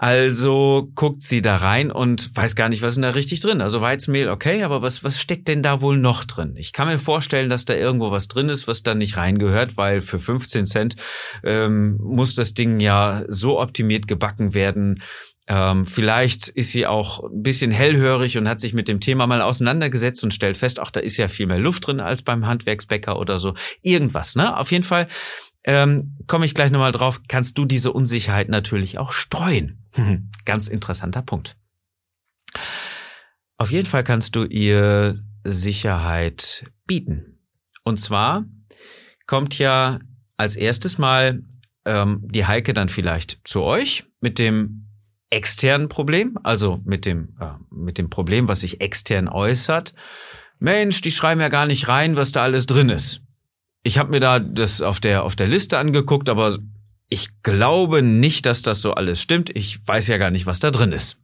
Also 0.00 0.92
guckt 0.94 1.22
sie 1.22 1.42
da 1.42 1.56
rein 1.56 1.90
und 1.90 2.36
weiß 2.36 2.54
gar 2.54 2.68
nicht, 2.68 2.82
was 2.82 2.96
ist 2.96 3.02
da 3.02 3.10
richtig 3.10 3.40
drin. 3.40 3.60
Also 3.60 3.80
Weizenmehl, 3.80 4.28
okay, 4.28 4.62
aber 4.62 4.80
was, 4.80 5.02
was 5.02 5.20
steckt 5.20 5.48
denn 5.48 5.60
da 5.60 5.80
wohl 5.80 5.98
noch 5.98 6.24
drin? 6.24 6.54
Ich 6.56 6.72
kann 6.72 6.86
mir 6.86 7.00
vorstellen, 7.00 7.48
dass 7.48 7.64
da 7.64 7.74
irgendwo 7.74 8.12
was 8.12 8.28
drin 8.28 8.48
ist, 8.48 8.68
was 8.68 8.84
da 8.84 8.94
nicht 8.94 9.16
reingehört, 9.16 9.76
weil 9.76 10.00
für 10.00 10.20
15 10.20 10.66
Cent 10.66 10.96
ähm, 11.42 11.98
muss 12.00 12.36
das 12.36 12.54
Ding 12.54 12.78
ja 12.78 13.24
so 13.26 13.60
optimiert 13.60 14.06
gebacken 14.06 14.54
werden, 14.54 15.02
ähm, 15.50 15.86
vielleicht 15.86 16.48
ist 16.48 16.72
sie 16.72 16.86
auch 16.86 17.24
ein 17.24 17.42
bisschen 17.42 17.70
hellhörig 17.70 18.36
und 18.36 18.48
hat 18.48 18.60
sich 18.60 18.74
mit 18.74 18.86
dem 18.86 19.00
Thema 19.00 19.26
mal 19.26 19.40
auseinandergesetzt 19.40 20.22
und 20.22 20.34
stellt 20.34 20.58
fest, 20.58 20.78
ach, 20.78 20.90
da 20.90 21.00
ist 21.00 21.16
ja 21.16 21.28
viel 21.28 21.46
mehr 21.46 21.58
Luft 21.58 21.86
drin 21.86 22.00
als 22.00 22.22
beim 22.22 22.46
Handwerksbäcker 22.46 23.18
oder 23.18 23.38
so. 23.38 23.54
Irgendwas, 23.80 24.36
ne? 24.36 24.54
Auf 24.58 24.70
jeden 24.70 24.84
Fall 24.84 25.08
ähm, 25.64 26.16
komme 26.26 26.46
ich 26.46 26.54
gleich 26.54 26.70
nochmal 26.70 26.92
drauf, 26.92 27.22
kannst 27.28 27.58
du 27.58 27.64
diese 27.64 27.92
Unsicherheit 27.92 28.48
natürlich 28.48 28.98
auch 28.98 29.12
streuen. 29.12 29.84
Ganz 30.44 30.68
interessanter 30.68 31.22
Punkt. 31.22 31.56
Auf 33.56 33.70
jeden 33.70 33.86
Fall 33.86 34.04
kannst 34.04 34.36
du 34.36 34.44
ihr 34.44 35.18
Sicherheit 35.44 36.64
bieten. 36.86 37.40
Und 37.82 37.98
zwar 37.98 38.44
kommt 39.26 39.58
ja 39.58 39.98
als 40.36 40.56
erstes 40.56 40.98
Mal 40.98 41.42
ähm, 41.84 42.20
die 42.22 42.46
Heike 42.46 42.72
dann 42.72 42.88
vielleicht 42.88 43.40
zu 43.44 43.62
euch 43.62 44.04
mit 44.20 44.38
dem 44.38 44.88
externen 45.30 45.88
Problem, 45.88 46.38
also 46.42 46.80
mit 46.84 47.04
dem, 47.04 47.36
äh, 47.40 47.52
mit 47.70 47.98
dem 47.98 48.10
Problem, 48.10 48.48
was 48.48 48.60
sich 48.60 48.80
extern 48.80 49.28
äußert. 49.28 49.94
Mensch, 50.58 51.00
die 51.02 51.12
schreiben 51.12 51.40
ja 51.40 51.48
gar 51.48 51.66
nicht 51.66 51.88
rein, 51.88 52.16
was 52.16 52.32
da 52.32 52.42
alles 52.42 52.66
drin 52.66 52.88
ist. 52.88 53.20
Ich 53.82 53.98
habe 53.98 54.10
mir 54.10 54.20
da 54.20 54.38
das 54.38 54.82
auf 54.82 55.00
der, 55.00 55.24
auf 55.24 55.36
der 55.36 55.46
Liste 55.46 55.78
angeguckt, 55.78 56.28
aber 56.28 56.58
ich 57.08 57.42
glaube 57.42 58.02
nicht, 58.02 58.46
dass 58.46 58.62
das 58.62 58.82
so 58.82 58.92
alles 58.92 59.20
stimmt. 59.20 59.54
Ich 59.56 59.86
weiß 59.86 60.08
ja 60.08 60.18
gar 60.18 60.30
nicht, 60.30 60.46
was 60.46 60.60
da 60.60 60.70
drin 60.70 60.92
ist. 60.92 61.16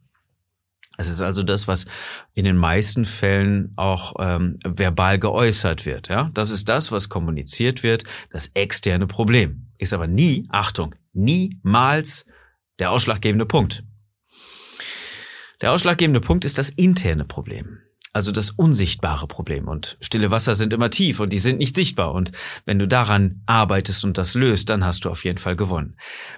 Es 0.97 1.09
ist 1.09 1.21
also 1.21 1.43
das, 1.43 1.67
was 1.67 1.85
in 2.33 2.45
den 2.45 2.57
meisten 2.57 3.05
Fällen 3.05 3.73
auch 3.75 4.15
ähm, 4.19 4.57
verbal 4.63 5.19
geäußert 5.19 5.85
wird. 5.85 6.07
Ja, 6.07 6.31
das 6.33 6.51
ist 6.51 6.69
das, 6.69 6.91
was 6.91 7.09
kommuniziert 7.09 7.83
wird, 7.83 8.03
das 8.31 8.51
externe 8.53 9.07
Problem. 9.07 9.67
Ist 9.77 9.93
aber 9.93 10.07
nie, 10.07 10.47
Achtung, 10.49 10.93
niemals 11.13 12.25
der 12.79 12.91
ausschlaggebende 12.91 13.45
Punkt. 13.45 13.83
Der 15.61 15.71
ausschlaggebende 15.71 16.21
Punkt 16.21 16.45
ist 16.45 16.57
das 16.57 16.69
interne 16.69 17.25
Problem. 17.25 17.79
Also 18.15 18.31
das 18.31 18.51
unsichtbare 18.51 19.27
Problem. 19.27 19.67
Und 19.67 19.97
stille 19.99 20.31
Wasser 20.31 20.55
sind 20.55 20.71
immer 20.71 20.89
tief 20.89 21.19
und 21.19 21.33
die 21.33 21.39
sind 21.39 21.57
nicht 21.57 21.75
sichtbar. 21.75 22.13
Und 22.13 22.31
wenn 22.63 22.79
du 22.79 22.87
daran 22.87 23.41
arbeitest 23.45 24.05
und 24.05 24.17
das 24.17 24.35
löst, 24.35 24.69
dann 24.69 24.85
hast 24.85 25.03
du 25.03 25.09
auf 25.09 25.25
jeden 25.25 25.37
Fall 25.37 25.57
gewonnen. 25.57 25.97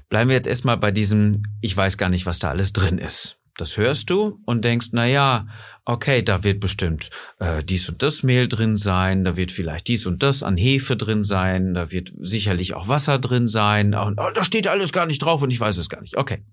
Bleiben 0.10 0.32
wir 0.32 0.36
jetzt 0.36 0.48
erstmal 0.48 0.78
bei 0.78 0.90
diesem, 0.90 1.44
ich 1.62 1.78
weiß 1.78 2.00
gar 2.00 2.10
nicht, 2.10 2.26
was 2.26 2.40
da 2.40 2.50
alles 2.50 2.74
drin 2.74 2.98
ist. 2.98 3.38
Das 3.58 3.78
hörst 3.78 4.10
du 4.10 4.42
und 4.48 4.66
denkst, 4.66 4.88
na 4.94 5.06
ja, 5.06 5.46
okay, 5.86 6.24
da 6.24 6.44
wird 6.44 6.62
bestimmt 6.62 7.12
äh, 7.38 7.64
dies 7.64 7.88
und 7.90 8.02
das 8.02 8.24
Mehl 8.24 8.48
drin 8.48 8.76
sein, 8.76 9.24
da 9.24 9.38
wird 9.38 9.52
vielleicht 9.52 9.88
dies 9.88 10.08
und 10.08 10.24
das 10.24 10.42
an 10.42 10.58
Hefe 10.58 10.98
drin 10.98 11.24
sein, 11.24 11.76
da 11.76 11.92
wird 11.92 12.12
sicherlich 12.18 12.74
auch 12.74 12.88
Wasser 12.88 13.20
drin 13.20 13.48
sein. 13.48 13.94
Und, 13.94 14.20
oh, 14.20 14.32
da 14.34 14.44
steht 14.44 14.68
alles 14.68 14.92
gar 14.92 15.06
nicht 15.06 15.20
drauf 15.20 15.44
und 15.44 15.52
ich 15.52 15.60
weiß 15.60 15.78
es 15.78 15.90
gar 15.90 16.02
nicht. 16.02 16.18
Okay. 16.18 16.44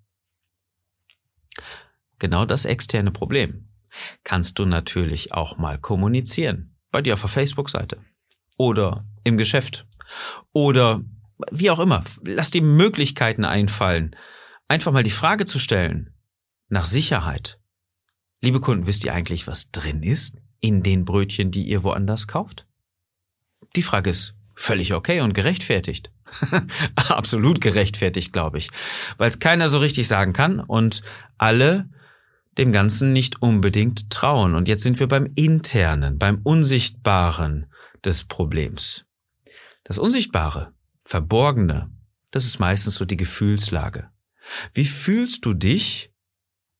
Genau 2.18 2.44
das 2.44 2.66
externe 2.66 3.10
Problem 3.10 3.68
kannst 4.24 4.58
du 4.58 4.64
natürlich 4.64 5.32
auch 5.32 5.58
mal 5.58 5.78
kommunizieren. 5.78 6.76
Bei 6.90 7.02
dir 7.02 7.14
auf 7.14 7.20
der 7.20 7.30
Facebook-Seite 7.30 7.98
oder 8.56 9.04
im 9.24 9.36
Geschäft 9.36 9.86
oder 10.52 11.02
wie 11.50 11.70
auch 11.70 11.80
immer. 11.80 12.04
Lass 12.24 12.50
dir 12.50 12.62
Möglichkeiten 12.62 13.44
einfallen, 13.44 14.14
einfach 14.68 14.92
mal 14.92 15.02
die 15.02 15.10
Frage 15.10 15.44
zu 15.44 15.58
stellen 15.58 16.14
nach 16.68 16.86
Sicherheit. 16.86 17.58
Liebe 18.40 18.60
Kunden, 18.60 18.86
wisst 18.86 19.04
ihr 19.04 19.14
eigentlich, 19.14 19.46
was 19.46 19.70
drin 19.70 20.02
ist 20.02 20.36
in 20.60 20.82
den 20.82 21.04
Brötchen, 21.04 21.50
die 21.50 21.66
ihr 21.66 21.82
woanders 21.82 22.28
kauft? 22.28 22.66
Die 23.74 23.82
Frage 23.82 24.10
ist 24.10 24.34
völlig 24.54 24.94
okay 24.94 25.20
und 25.20 25.34
gerechtfertigt. 25.34 26.10
Absolut 26.96 27.60
gerechtfertigt, 27.60 28.32
glaube 28.32 28.58
ich, 28.58 28.70
weil 29.18 29.28
es 29.28 29.38
keiner 29.38 29.68
so 29.68 29.78
richtig 29.78 30.08
sagen 30.08 30.32
kann 30.32 30.60
und 30.60 31.02
alle 31.38 31.88
dem 32.58 32.72
Ganzen 32.72 33.12
nicht 33.12 33.42
unbedingt 33.42 34.10
trauen. 34.10 34.54
Und 34.54 34.68
jetzt 34.68 34.82
sind 34.82 35.00
wir 35.00 35.08
beim 35.08 35.30
Internen, 35.34 36.18
beim 36.18 36.40
Unsichtbaren 36.42 37.66
des 38.04 38.24
Problems. 38.24 39.04
Das 39.84 39.98
Unsichtbare, 39.98 40.72
Verborgene, 41.02 41.90
das 42.30 42.44
ist 42.44 42.58
meistens 42.58 42.94
so 42.94 43.04
die 43.04 43.16
Gefühlslage. 43.16 44.10
Wie 44.72 44.84
fühlst 44.84 45.44
du 45.46 45.54
dich, 45.54 46.12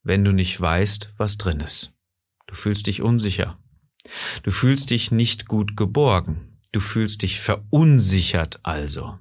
wenn 0.02 0.24
du 0.24 0.32
nicht 0.32 0.60
weißt, 0.60 1.14
was 1.16 1.38
drin 1.38 1.60
ist? 1.60 1.92
Du 2.46 2.54
fühlst 2.54 2.86
dich 2.86 3.02
unsicher. 3.02 3.58
Du 4.42 4.50
fühlst 4.50 4.90
dich 4.90 5.10
nicht 5.10 5.48
gut 5.48 5.76
geborgen. 5.76 6.60
Du 6.72 6.80
fühlst 6.80 7.22
dich 7.22 7.40
verunsichert 7.40 8.60
also. 8.62 9.18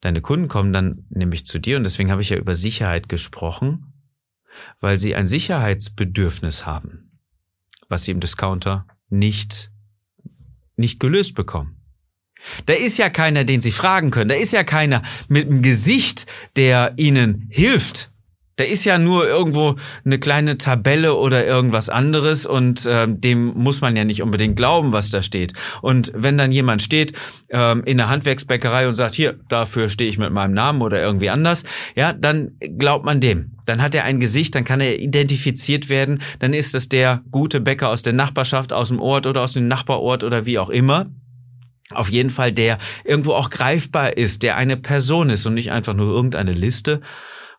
Deine 0.00 0.20
Kunden 0.20 0.48
kommen 0.48 0.72
dann 0.72 1.06
nämlich 1.10 1.44
zu 1.46 1.58
dir 1.58 1.76
und 1.76 1.84
deswegen 1.84 2.10
habe 2.10 2.22
ich 2.22 2.30
ja 2.30 2.36
über 2.36 2.54
Sicherheit 2.54 3.08
gesprochen, 3.08 3.92
weil 4.80 4.98
sie 4.98 5.14
ein 5.14 5.26
Sicherheitsbedürfnis 5.26 6.66
haben, 6.66 7.20
was 7.88 8.04
sie 8.04 8.12
im 8.12 8.20
Discounter 8.20 8.86
nicht, 9.08 9.70
nicht 10.76 11.00
gelöst 11.00 11.34
bekommen. 11.34 11.78
Da 12.66 12.74
ist 12.74 12.98
ja 12.98 13.10
keiner, 13.10 13.44
den 13.44 13.60
sie 13.60 13.72
fragen 13.72 14.10
können. 14.10 14.28
Da 14.28 14.36
ist 14.36 14.52
ja 14.52 14.62
keiner 14.62 15.02
mit 15.28 15.48
einem 15.48 15.62
Gesicht, 15.62 16.26
der 16.56 16.94
ihnen 16.96 17.48
hilft. 17.50 18.12
Da 18.58 18.64
ist 18.64 18.84
ja 18.84 18.98
nur 18.98 19.24
irgendwo 19.24 19.76
eine 20.04 20.18
kleine 20.18 20.58
Tabelle 20.58 21.14
oder 21.14 21.46
irgendwas 21.46 21.88
anderes 21.88 22.44
und 22.44 22.84
äh, 22.86 23.06
dem 23.08 23.54
muss 23.54 23.80
man 23.80 23.94
ja 23.94 24.04
nicht 24.04 24.20
unbedingt 24.20 24.56
glauben, 24.56 24.92
was 24.92 25.10
da 25.10 25.22
steht. 25.22 25.52
Und 25.80 26.10
wenn 26.12 26.36
dann 26.36 26.50
jemand 26.50 26.82
steht 26.82 27.12
ähm, 27.50 27.84
in 27.84 27.98
der 27.98 28.08
Handwerksbäckerei 28.08 28.88
und 28.88 28.96
sagt, 28.96 29.14
hier, 29.14 29.38
dafür 29.48 29.88
stehe 29.88 30.10
ich 30.10 30.18
mit 30.18 30.32
meinem 30.32 30.54
Namen 30.54 30.82
oder 30.82 31.00
irgendwie 31.00 31.30
anders, 31.30 31.62
ja, 31.94 32.12
dann 32.12 32.58
glaubt 32.78 33.04
man 33.04 33.20
dem. 33.20 33.52
Dann 33.64 33.80
hat 33.80 33.94
er 33.94 34.02
ein 34.02 34.18
Gesicht, 34.18 34.56
dann 34.56 34.64
kann 34.64 34.80
er 34.80 34.98
identifiziert 34.98 35.88
werden, 35.88 36.20
dann 36.40 36.52
ist 36.52 36.74
es 36.74 36.88
der 36.88 37.22
gute 37.30 37.60
Bäcker 37.60 37.90
aus 37.90 38.02
der 38.02 38.12
Nachbarschaft, 38.12 38.72
aus 38.72 38.88
dem 38.88 38.98
Ort 38.98 39.28
oder 39.28 39.42
aus 39.42 39.52
dem 39.52 39.68
Nachbarort 39.68 40.24
oder 40.24 40.46
wie 40.46 40.58
auch 40.58 40.70
immer 40.70 41.06
auf 41.90 42.10
jeden 42.10 42.28
Fall 42.28 42.52
der 42.52 42.76
irgendwo 43.04 43.32
auch 43.32 43.48
greifbar 43.48 44.18
ist, 44.18 44.42
der 44.42 44.56
eine 44.56 44.76
Person 44.76 45.30
ist 45.30 45.46
und 45.46 45.54
nicht 45.54 45.72
einfach 45.72 45.94
nur 45.94 46.12
irgendeine 46.12 46.52
Liste, 46.52 47.00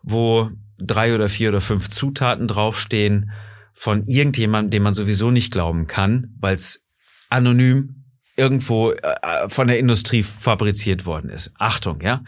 wo 0.04 0.52
drei 0.80 1.14
oder 1.14 1.30
vier 1.30 1.50
oder 1.50 1.62
fünf 1.62 1.90
Zutaten 1.90 2.48
draufstehen 2.48 3.32
von 3.74 4.04
irgendjemandem, 4.04 4.72
dem 4.72 4.84
man 4.84 4.94
sowieso 4.94 5.32
nicht 5.32 5.52
glauben 5.52 5.88
kann, 5.88 6.36
weil 6.40 6.56
es 6.56 6.88
anonym 7.30 8.04
irgendwo 8.36 8.92
äh, 8.92 9.50
von 9.50 9.68
der 9.68 9.80
Industrie 9.80 10.24
fabriziert 10.24 11.06
worden 11.06 11.30
ist. 11.30 11.52
Achtung, 11.58 12.02
ja. 12.02 12.24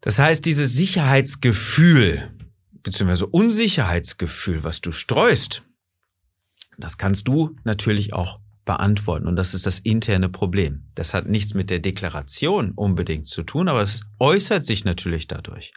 Das 0.00 0.18
heißt, 0.18 0.44
dieses 0.44 0.72
Sicherheitsgefühl, 0.72 2.30
beziehungsweise 2.82 3.26
Unsicherheitsgefühl, 3.26 4.62
was 4.62 4.80
du 4.80 4.92
streust, 4.92 5.64
das 6.78 6.98
kannst 6.98 7.26
du 7.26 7.56
natürlich 7.64 8.12
auch 8.12 8.40
beantworten. 8.66 9.26
Und 9.26 9.36
das 9.36 9.54
ist 9.54 9.64
das 9.64 9.78
interne 9.78 10.28
Problem. 10.28 10.82
Das 10.94 11.14
hat 11.14 11.26
nichts 11.26 11.54
mit 11.54 11.70
der 11.70 11.78
Deklaration 11.78 12.72
unbedingt 12.72 13.26
zu 13.26 13.42
tun, 13.42 13.68
aber 13.68 13.80
es 13.80 14.02
äußert 14.18 14.66
sich 14.66 14.84
natürlich 14.84 15.26
dadurch. 15.26 15.72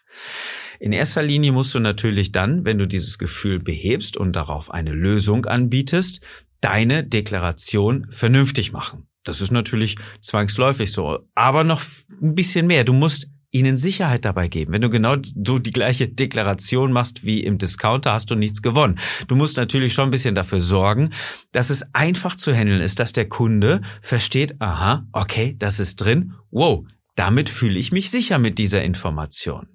In 0.81 0.91
erster 0.91 1.23
Linie 1.23 1.53
musst 1.53 1.73
du 1.73 1.79
natürlich 1.79 2.33
dann, 2.33 2.65
wenn 2.65 2.77
du 2.77 2.87
dieses 2.87 3.17
Gefühl 3.17 3.59
behebst 3.59 4.17
und 4.17 4.35
darauf 4.35 4.71
eine 4.71 4.91
Lösung 4.91 5.45
anbietest, 5.45 6.21
deine 6.59 7.05
Deklaration 7.05 8.07
vernünftig 8.09 8.73
machen. 8.73 9.07
Das 9.23 9.39
ist 9.39 9.51
natürlich 9.51 9.95
zwangsläufig 10.19 10.91
so. 10.91 11.19
Aber 11.35 11.63
noch 11.63 11.81
ein 12.21 12.35
bisschen 12.35 12.67
mehr. 12.67 12.83
Du 12.83 12.93
musst 12.93 13.29
ihnen 13.51 13.77
Sicherheit 13.77 14.25
dabei 14.25 14.47
geben. 14.47 14.73
Wenn 14.73 14.81
du 14.81 14.89
genau 14.89 15.15
so 15.43 15.57
die 15.57 15.71
gleiche 15.71 16.07
Deklaration 16.07 16.91
machst 16.91 17.23
wie 17.23 17.43
im 17.43 17.57
Discounter, 17.57 18.13
hast 18.13 18.29
du 18.29 18.35
nichts 18.35 18.61
gewonnen. 18.61 18.99
Du 19.27 19.35
musst 19.35 19.57
natürlich 19.57 19.93
schon 19.93 20.09
ein 20.09 20.11
bisschen 20.11 20.35
dafür 20.35 20.59
sorgen, 20.59 21.11
dass 21.51 21.69
es 21.69 21.93
einfach 21.93 22.35
zu 22.35 22.53
handeln 22.53 22.81
ist, 22.81 22.99
dass 22.99 23.13
der 23.13 23.27
Kunde 23.27 23.81
versteht, 24.01 24.61
aha, 24.61 25.07
okay, 25.13 25.55
das 25.57 25.79
ist 25.79 25.97
drin, 25.97 26.33
wow, 26.51 26.85
damit 27.15 27.49
fühle 27.49 27.79
ich 27.79 27.91
mich 27.91 28.11
sicher 28.11 28.39
mit 28.39 28.57
dieser 28.57 28.83
Information. 28.83 29.67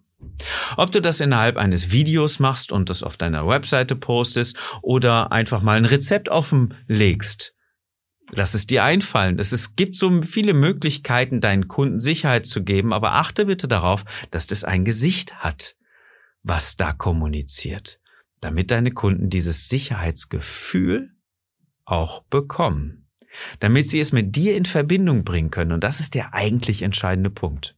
Ob 0.76 0.90
du 0.92 1.00
das 1.00 1.20
innerhalb 1.20 1.56
eines 1.56 1.92
Videos 1.92 2.38
machst 2.38 2.72
und 2.72 2.90
das 2.90 3.02
auf 3.02 3.16
deiner 3.16 3.46
Webseite 3.46 3.96
postest 3.96 4.56
oder 4.82 5.32
einfach 5.32 5.62
mal 5.62 5.76
ein 5.76 5.84
Rezept 5.84 6.28
offenlegst, 6.28 7.54
Lass 8.36 8.54
es 8.54 8.66
dir 8.66 8.82
einfallen. 8.82 9.38
Es 9.38 9.76
gibt 9.76 9.94
so 9.94 10.22
viele 10.22 10.54
Möglichkeiten, 10.54 11.40
deinen 11.40 11.68
Kunden 11.68 12.00
Sicherheit 12.00 12.46
zu 12.46 12.64
geben, 12.64 12.92
aber 12.92 13.12
achte 13.12 13.46
bitte 13.46 13.68
darauf, 13.68 14.04
dass 14.30 14.46
das 14.46 14.64
ein 14.64 14.84
Gesicht 14.84 15.36
hat, 15.36 15.76
was 16.42 16.76
da 16.76 16.92
kommuniziert, 16.92 18.00
damit 18.40 18.72
deine 18.72 18.90
Kunden 18.90 19.30
dieses 19.30 19.68
Sicherheitsgefühl 19.68 21.10
auch 21.84 22.24
bekommen, 22.24 23.06
damit 23.60 23.88
sie 23.88 24.00
es 24.00 24.10
mit 24.10 24.34
dir 24.34 24.56
in 24.56 24.64
Verbindung 24.64 25.22
bringen 25.22 25.50
können. 25.50 25.72
Und 25.72 25.84
das 25.84 26.00
ist 26.00 26.14
der 26.14 26.34
eigentlich 26.34 26.82
entscheidende 26.82 27.30
Punkt. 27.30 27.76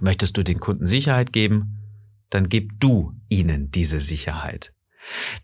Möchtest 0.00 0.36
du 0.36 0.42
den 0.42 0.58
Kunden 0.58 0.86
Sicherheit 0.86 1.32
geben, 1.32 1.78
dann 2.30 2.48
gib 2.48 2.80
du 2.80 3.14
ihnen 3.28 3.70
diese 3.70 4.00
Sicherheit. 4.00 4.74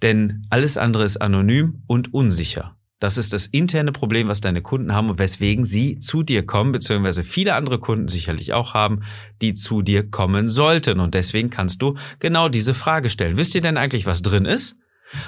Denn 0.03 0.47
alles 0.51 0.77
andere 0.77 1.05
ist 1.05 1.19
anonym 1.19 1.85
und 1.87 2.13
unsicher. 2.13 2.80
Das 3.01 3.17
ist 3.17 3.33
das 3.33 3.47
interne 3.47 3.93
Problem, 3.93 4.29
was 4.29 4.43
deine 4.43 4.61
Kunden 4.61 4.95
haben 4.95 5.09
und 5.09 5.19
weswegen 5.19 5.65
sie 5.65 5.99
zu 5.99 6.23
dir 6.23 6.45
kommen, 6.45 6.71
beziehungsweise 6.71 7.25
viele 7.25 7.55
andere 7.55 7.79
Kunden 7.79 8.09
sicherlich 8.09 8.53
auch 8.53 8.75
haben, 8.75 9.03
die 9.41 9.55
zu 9.55 9.81
dir 9.81 10.09
kommen 10.09 10.49
sollten. 10.49 11.01
Und 11.01 11.15
deswegen 11.15 11.49
kannst 11.49 11.81
du 11.81 11.97
genau 12.19 12.51
diese 12.51 12.75
Frage 12.75 13.09
stellen. 13.09 13.39
Wisst 13.39 13.55
ihr 13.55 13.63
denn 13.63 13.79
eigentlich, 13.79 14.05
was 14.05 14.21
drin 14.21 14.45
ist? 14.45 14.77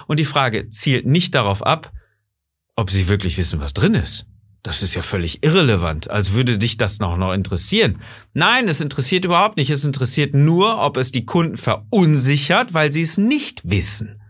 Und 0.06 0.20
die 0.20 0.26
Frage 0.26 0.68
zielt 0.68 1.06
nicht 1.06 1.34
darauf 1.34 1.64
ab, 1.64 1.92
ob 2.76 2.90
sie 2.90 3.08
wirklich 3.08 3.38
wissen, 3.38 3.58
was 3.58 3.72
drin 3.72 3.94
ist. 3.94 4.26
Das 4.62 4.82
ist 4.82 4.94
ja 4.94 5.02
völlig 5.02 5.42
irrelevant, 5.42 6.10
als 6.10 6.34
würde 6.34 6.56
dich 6.58 6.76
das 6.76 7.00
noch 7.00 7.16
noch 7.16 7.32
interessieren. 7.32 8.00
Nein, 8.32 8.68
es 8.68 8.80
interessiert 8.80 9.24
überhaupt 9.24 9.56
nicht. 9.56 9.70
Es 9.70 9.84
interessiert 9.84 10.34
nur, 10.34 10.78
ob 10.78 10.98
es 10.98 11.10
die 11.10 11.24
Kunden 11.24 11.56
verunsichert, 11.56 12.72
weil 12.72 12.92
sie 12.92 13.02
es 13.02 13.18
nicht 13.18 13.62
wissen. 13.64 14.21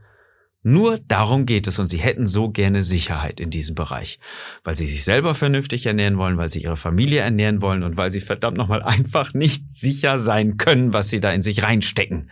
Nur 0.65 1.01
darum 1.09 1.45
geht 1.45 1.67
es 1.67 1.81
und 1.81 1.89
sie 1.89 1.99
hätten 1.99 2.27
so 2.27 2.51
gerne 2.51 2.85
Sicherheit 2.85 3.41
in 3.41 3.51
diesem 3.51 3.75
Bereich, 3.75 4.21
weil 4.63 4.77
sie 4.77 4.87
sich 4.87 5.03
selber 5.03 5.35
vernünftig 5.35 5.87
ernähren 5.87 6.19
wollen, 6.19 6.37
weil 6.37 6.51
sie 6.51 6.63
ihre 6.63 6.77
Familie 6.77 7.21
ernähren 7.21 7.61
wollen 7.61 7.83
und 7.83 7.97
weil 7.97 8.13
sie 8.13 8.21
verdammt 8.21 8.57
nochmal 8.57 8.83
einfach 8.83 9.35
nicht 9.35 9.75
sicher 9.75 10.19
sein 10.19 10.57
können, 10.59 10.93
was 10.93 11.09
sie 11.09 11.21
da 11.21 11.33
in 11.33 11.43
sich 11.43 11.65
reinstecken. 11.65 12.31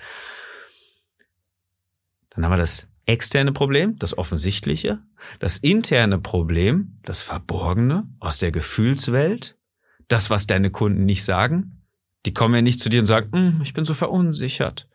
Dann 2.31 2.45
haben 2.45 2.53
wir 2.53 2.59
das 2.59 2.89
externe 3.07 3.53
Problem, 3.53 3.99
das 3.99 4.17
offensichtliche, 4.17 5.01
das 5.41 5.57
interne 5.57 6.19
Problem, 6.19 6.99
das 7.03 7.23
verborgene 7.23 8.09
aus 8.21 8.39
der 8.39 8.53
Gefühlswelt, 8.53 9.59
das, 10.07 10.31
was 10.31 10.47
deine 10.47 10.71
Kunden 10.71 11.05
nicht 11.05 11.25
sagen. 11.25 11.83
Die 12.27 12.35
kommen 12.35 12.55
ja 12.55 12.63
nicht 12.63 12.81
zu 12.81 12.89
dir 12.89 13.01
und 13.01 13.07
sagen, 13.07 13.31
hm, 13.33 13.61
ich 13.63 13.73
bin 13.73 13.85
so 13.85 13.95
verunsichert. 13.95 14.89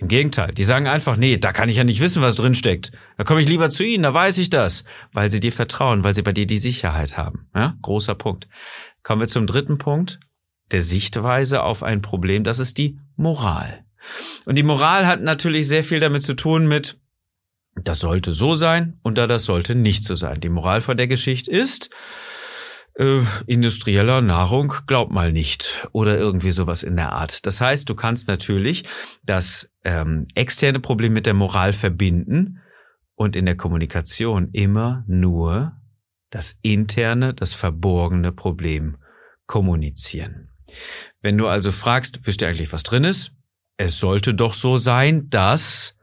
Im 0.00 0.06
Gegenteil, 0.06 0.52
die 0.52 0.62
sagen 0.62 0.86
einfach, 0.86 1.16
nee, 1.16 1.38
da 1.38 1.52
kann 1.52 1.68
ich 1.68 1.76
ja 1.76 1.82
nicht 1.82 2.00
wissen, 2.00 2.22
was 2.22 2.36
drin 2.36 2.54
steckt. 2.54 2.92
Da 3.16 3.24
komme 3.24 3.42
ich 3.42 3.48
lieber 3.48 3.68
zu 3.68 3.82
Ihnen, 3.82 4.04
da 4.04 4.14
weiß 4.14 4.38
ich 4.38 4.48
das, 4.48 4.84
weil 5.12 5.28
sie 5.28 5.40
dir 5.40 5.50
vertrauen, 5.50 6.04
weil 6.04 6.14
sie 6.14 6.22
bei 6.22 6.32
dir 6.32 6.46
die 6.46 6.58
Sicherheit 6.58 7.16
haben. 7.16 7.48
Ja, 7.52 7.76
großer 7.82 8.14
Punkt. 8.14 8.48
Kommen 9.02 9.22
wir 9.22 9.26
zum 9.26 9.48
dritten 9.48 9.78
Punkt, 9.78 10.20
der 10.70 10.82
Sichtweise 10.82 11.64
auf 11.64 11.82
ein 11.82 12.00
Problem, 12.00 12.44
das 12.44 12.60
ist 12.60 12.78
die 12.78 13.00
Moral. 13.16 13.84
Und 14.44 14.54
die 14.54 14.62
Moral 14.62 15.08
hat 15.08 15.20
natürlich 15.20 15.66
sehr 15.66 15.82
viel 15.82 15.98
damit 15.98 16.22
zu 16.22 16.34
tun 16.34 16.68
mit, 16.68 17.00
das 17.74 17.98
sollte 17.98 18.32
so 18.32 18.54
sein 18.54 19.00
und 19.02 19.18
da 19.18 19.26
das 19.26 19.46
sollte 19.46 19.74
nicht 19.74 20.04
so 20.04 20.14
sein. 20.14 20.40
Die 20.40 20.48
Moral 20.48 20.80
von 20.80 20.96
der 20.96 21.08
Geschichte 21.08 21.50
ist, 21.50 21.90
äh, 22.98 23.22
industrieller 23.46 24.20
Nahrung 24.20 24.74
glaub 24.86 25.10
mal 25.10 25.32
nicht 25.32 25.88
oder 25.92 26.18
irgendwie 26.18 26.50
sowas 26.50 26.82
in 26.82 26.96
der 26.96 27.12
Art. 27.12 27.46
Das 27.46 27.60
heißt, 27.60 27.88
du 27.88 27.94
kannst 27.94 28.28
natürlich 28.28 28.84
das 29.24 29.70
ähm, 29.84 30.26
externe 30.34 30.80
Problem 30.80 31.12
mit 31.12 31.26
der 31.26 31.34
Moral 31.34 31.72
verbinden 31.72 32.60
und 33.14 33.36
in 33.36 33.46
der 33.46 33.56
Kommunikation 33.56 34.50
immer 34.52 35.04
nur 35.06 35.72
das 36.30 36.58
interne, 36.62 37.34
das 37.34 37.54
verborgene 37.54 38.32
Problem 38.32 38.98
kommunizieren. 39.46 40.50
Wenn 41.22 41.38
du 41.38 41.46
also 41.46 41.72
fragst, 41.72 42.20
wisst 42.26 42.42
ihr 42.42 42.48
eigentlich, 42.48 42.72
was 42.72 42.82
drin 42.82 43.04
ist? 43.04 43.32
Es 43.76 43.98
sollte 43.98 44.34
doch 44.34 44.54
so 44.54 44.76
sein, 44.76 45.30
dass 45.30 45.96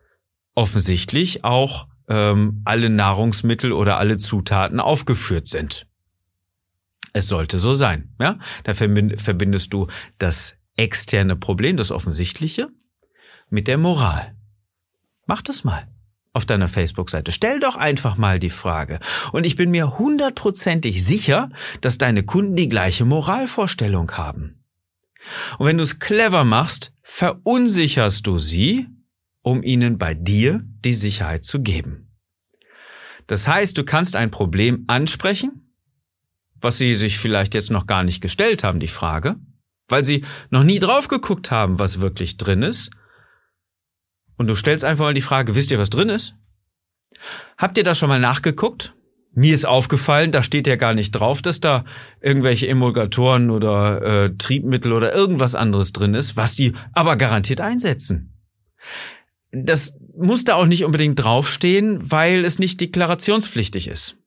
offensichtlich 0.56 1.44
auch 1.44 1.88
ähm, 2.08 2.62
alle 2.66 2.90
Nahrungsmittel 2.90 3.72
oder 3.74 3.98
alle 4.00 4.18
Zutaten 4.18 4.80
aufgeführt 4.80 5.48
sind. 5.48 5.88
Es 7.16 7.30
sollte 7.30 7.60
so 7.60 7.74
sein. 7.74 8.14
Ja? 8.20 8.40
Da 8.66 8.74
verbindest 8.74 9.72
du 9.72 9.88
das 10.18 10.58
externe 10.76 11.38
Problem, 11.38 11.78
das 11.78 11.90
Offensichtliche, 11.90 12.68
mit 13.50 13.70
der 13.70 13.78
Moral. 13.78 14.36
Mach 15.26 15.42
das 15.42 15.64
mal 15.64 15.88
auf 16.34 16.46
deiner 16.46 16.68
Facebook-Seite. 16.68 17.32
Stell 17.32 17.62
doch 17.62 17.78
einfach 17.78 18.18
mal 18.18 18.38
die 18.38 18.50
Frage. 18.50 19.00
Und 19.32 19.46
ich 19.46 19.56
bin 19.56 19.72
mir 19.72 19.98
hundertprozentig 19.98 21.06
sicher, 21.06 21.50
dass 21.80 21.98
deine 21.98 22.24
Kunden 22.24 22.58
die 22.58 22.68
gleiche 22.68 23.06
Moralvorstellung 23.06 24.12
haben. 24.12 24.66
Und 25.58 25.68
wenn 25.68 25.78
du 25.78 25.84
es 25.84 26.00
clever 26.00 26.44
machst, 26.44 26.92
verunsicherst 27.02 28.28
du 28.28 28.40
sie, 28.40 28.88
um 29.42 29.64
ihnen 29.64 29.98
bei 29.98 30.14
dir 30.16 30.66
die 30.84 30.94
Sicherheit 30.94 31.46
zu 31.46 31.62
geben. 31.62 32.12
Das 33.26 33.48
heißt, 33.48 33.78
du 33.78 33.86
kannst 33.86 34.18
ein 34.18 34.32
Problem 34.32 34.84
ansprechen, 34.88 35.62
was 36.62 36.78
sie 36.78 36.96
sich 36.96 37.18
vielleicht 37.18 37.54
jetzt 37.54 37.72
noch 37.72 37.88
gar 37.88 38.04
nicht 38.04 38.22
gestellt 38.22 38.64
haben, 38.64 38.80
die 38.80 38.88
Frage, 38.88 39.36
weil 39.88 40.06
sie 40.06 40.26
noch 40.50 40.64
nie 40.64 40.80
drauf 40.80 41.08
geguckt 41.08 41.52
haben, 41.52 41.80
was 41.80 42.02
wirklich 42.02 42.38
drin 42.38 42.64
ist. 42.64 42.92
Und 44.38 44.48
du 44.48 44.56
stellst 44.56 44.84
einfach 44.84 45.06
mal 45.06 45.14
die 45.14 45.22
Frage, 45.22 45.56
wisst 45.56 45.72
ihr, 45.72 45.80
was 45.80 45.90
drin 45.90 46.10
ist? 46.10 46.36
Habt 47.58 47.78
ihr 47.78 47.84
da 47.84 47.96
schon 47.96 48.10
mal 48.10 48.20
nachgeguckt? 48.20 48.94
Mir 49.38 49.54
ist 49.54 49.66
aufgefallen, 49.66 50.32
da 50.32 50.44
steht 50.44 50.66
ja 50.66 50.78
gar 50.78 50.94
nicht 50.94 51.12
drauf, 51.12 51.42
dass 51.42 51.60
da 51.60 51.84
irgendwelche 52.22 52.70
Emulgatoren 52.70 53.50
oder 53.50 54.02
äh, 54.02 54.38
Triebmittel 54.38 54.94
oder 54.94 55.14
irgendwas 55.14 55.56
anderes 55.56 55.92
drin 55.92 56.14
ist, 56.14 56.38
was 56.38 56.56
die 56.56 56.74
aber 56.94 57.18
garantiert 57.18 57.60
einsetzen. 57.60 58.34
Das 59.52 59.98
muss 60.18 60.46
da 60.46 60.56
auch 60.56 60.66
nicht 60.66 60.86
unbedingt 60.86 61.22
draufstehen, 61.22 62.12
weil 62.12 62.46
es 62.46 62.60
nicht 62.60 62.80
deklarationspflichtig 62.80 63.88
ist. 63.88 64.18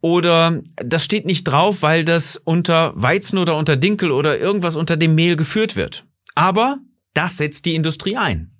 Oder 0.00 0.60
das 0.76 1.04
steht 1.04 1.26
nicht 1.26 1.44
drauf, 1.44 1.82
weil 1.82 2.04
das 2.04 2.36
unter 2.36 2.92
Weizen 2.94 3.38
oder 3.38 3.56
unter 3.56 3.76
Dinkel 3.76 4.10
oder 4.10 4.38
irgendwas 4.38 4.76
unter 4.76 4.96
dem 4.96 5.14
Mehl 5.14 5.36
geführt 5.36 5.76
wird. 5.76 6.04
Aber 6.34 6.78
das 7.14 7.36
setzt 7.36 7.66
die 7.66 7.74
Industrie 7.74 8.16
ein. 8.16 8.52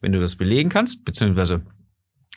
Wenn 0.00 0.12
du 0.12 0.20
das 0.20 0.36
belegen 0.36 0.70
kannst, 0.70 1.04
beziehungsweise 1.04 1.62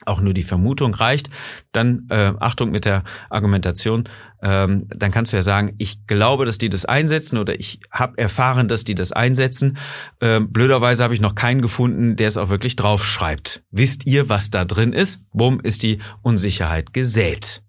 auch 0.05 0.21
nur 0.21 0.33
die 0.33 0.43
Vermutung 0.43 0.93
reicht, 0.93 1.29
dann 1.71 2.05
äh, 2.09 2.33
Achtung 2.39 2.69
mit 2.69 2.85
der 2.85 3.03
Argumentation, 3.29 4.09
ähm, 4.41 4.87
dann 4.89 5.11
kannst 5.11 5.31
du 5.31 5.37
ja 5.37 5.41
sagen, 5.41 5.73
ich 5.77 6.05
glaube, 6.05 6.45
dass 6.45 6.57
die 6.57 6.69
das 6.69 6.85
einsetzen 6.85 7.37
oder 7.37 7.59
ich 7.59 7.79
habe 7.91 8.17
erfahren, 8.17 8.67
dass 8.67 8.83
die 8.83 8.93
das 8.93 9.13
einsetzen. 9.13 9.77
Ähm, 10.21 10.51
blöderweise 10.51 11.03
habe 11.03 11.13
ich 11.13 11.21
noch 11.21 11.33
keinen 11.33 11.61
gefunden, 11.61 12.17
der 12.17 12.27
es 12.27 12.37
auch 12.37 12.49
wirklich 12.49 12.75
draufschreibt. 12.75 13.63
Wisst 13.71 14.05
ihr, 14.05 14.29
was 14.29 14.51
da 14.51 14.65
drin 14.65 14.93
ist? 14.93 15.23
Bumm, 15.31 15.59
ist 15.61 15.81
die 15.81 15.99
Unsicherheit 16.21 16.93
gesät 16.93 17.64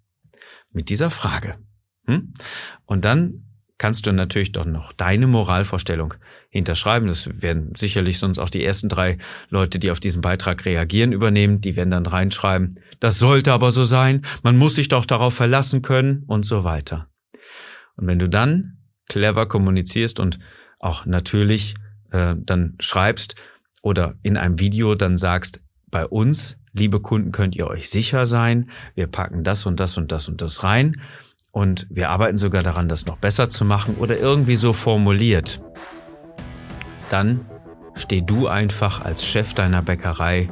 mit 0.77 0.91
dieser 0.91 1.11
Frage. 1.11 1.57
Hm? 2.07 2.35
Und 2.85 3.05
dann 3.05 3.47
kannst 3.79 4.07
du 4.07 4.13
natürlich 4.13 4.53
doch 4.53 4.65
noch 4.65 4.93
deine 4.93 5.27
Moralvorstellung 5.27 6.15
hinterschreiben. 6.51 7.09
Das 7.09 7.43
werden 7.43 7.73
sicherlich 7.77 8.19
sonst 8.19 8.39
auch 8.39 8.51
die 8.51 8.65
ersten 8.65 8.89
drei 8.89 9.19
Leute, 9.49 9.79
die 9.79 9.91
auf 9.91 10.01
diesen 10.01 10.23
Beitrag 10.23 10.65
reagieren, 10.65 11.13
übernehmen. 11.13 11.61
Die 11.61 11.77
werden 11.77 11.91
dann 11.91 12.07
reinschreiben, 12.07 12.79
das 13.01 13.19
sollte 13.19 13.53
aber 13.53 13.71
so 13.71 13.85
sein, 13.85 14.23
man 14.43 14.57
muss 14.57 14.77
sich 14.77 14.89
doch 14.89 15.05
darauf 15.05 15.35
verlassen 15.35 15.83
können 15.83 16.25
und 16.27 16.45
so 16.45 16.63
weiter. 16.63 17.09
Und 17.97 18.07
wenn 18.07 18.19
du 18.19 18.29
dann 18.29 18.79
clever 19.09 19.47
kommunizierst 19.47 20.21
und 20.21 20.39
auch 20.79 21.07
natürlich 21.07 21.75
äh, 22.11 22.35
dann 22.39 22.77
schreibst 22.81 23.35
oder 23.83 24.15
in 24.23 24.37
einem 24.37 24.59
Video 24.59 24.95
dann 24.95 25.17
sagst, 25.17 25.63
bei 25.89 26.07
uns 26.07 26.59
liebe 26.79 27.01
Kunden, 27.01 27.33
könnt 27.33 27.57
ihr 27.57 27.67
euch 27.67 27.91
sicher 27.91 28.27
sein, 28.27 28.71
wir 28.95 29.07
packen 29.07 29.45
das 29.45 29.67
und 29.67 29.81
das 29.81 29.97
und 29.97 30.13
das 30.13 30.29
und 30.29 30.43
das 30.43 30.63
rein 30.63 31.01
und 31.53 31.87
wir 31.89 32.11
arbeiten 32.11 32.37
sogar 32.37 32.63
daran, 32.63 32.89
das 32.89 33.07
noch 33.07 33.17
besser 33.17 33.49
zu 33.49 33.65
machen 33.65 33.97
oder 33.97 34.19
irgendwie 34.19 34.57
so 34.57 34.73
formuliert. 34.73 35.63
Dann 37.11 37.47
steh 37.95 38.21
du 38.21 38.47
einfach 38.47 39.03
als 39.03 39.25
Chef 39.25 39.55
deiner 39.55 39.83
Bäckerei 39.83 40.51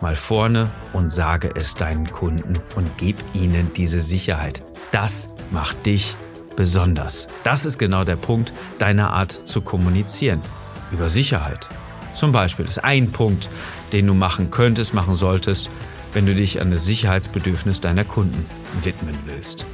mal 0.00 0.14
vorne 0.14 0.70
und 0.92 1.10
sage 1.10 1.50
es 1.56 1.74
deinen 1.74 2.10
Kunden 2.12 2.60
und 2.74 2.96
gib 2.96 3.16
ihnen 3.34 3.72
diese 3.74 4.00
Sicherheit. 4.00 4.62
Das 4.92 5.30
macht 5.50 5.84
dich 5.84 6.14
besonders. 6.54 7.28
Das 7.44 7.64
ist 7.64 7.78
genau 7.78 8.04
der 8.04 8.16
Punkt 8.16 8.52
deiner 8.78 9.12
Art 9.12 9.32
zu 9.32 9.62
kommunizieren. 9.62 10.40
Über 10.92 11.08
Sicherheit. 11.08 11.68
Zum 12.16 12.32
Beispiel 12.32 12.64
ist 12.64 12.82
ein 12.82 13.12
Punkt, 13.12 13.50
den 13.92 14.06
du 14.06 14.14
machen 14.14 14.50
könntest, 14.50 14.94
machen 14.94 15.14
solltest, 15.14 15.68
wenn 16.14 16.24
du 16.24 16.34
dich 16.34 16.62
an 16.62 16.70
das 16.70 16.86
Sicherheitsbedürfnis 16.86 17.82
deiner 17.82 18.04
Kunden 18.04 18.46
widmen 18.82 19.14
willst. 19.26 19.66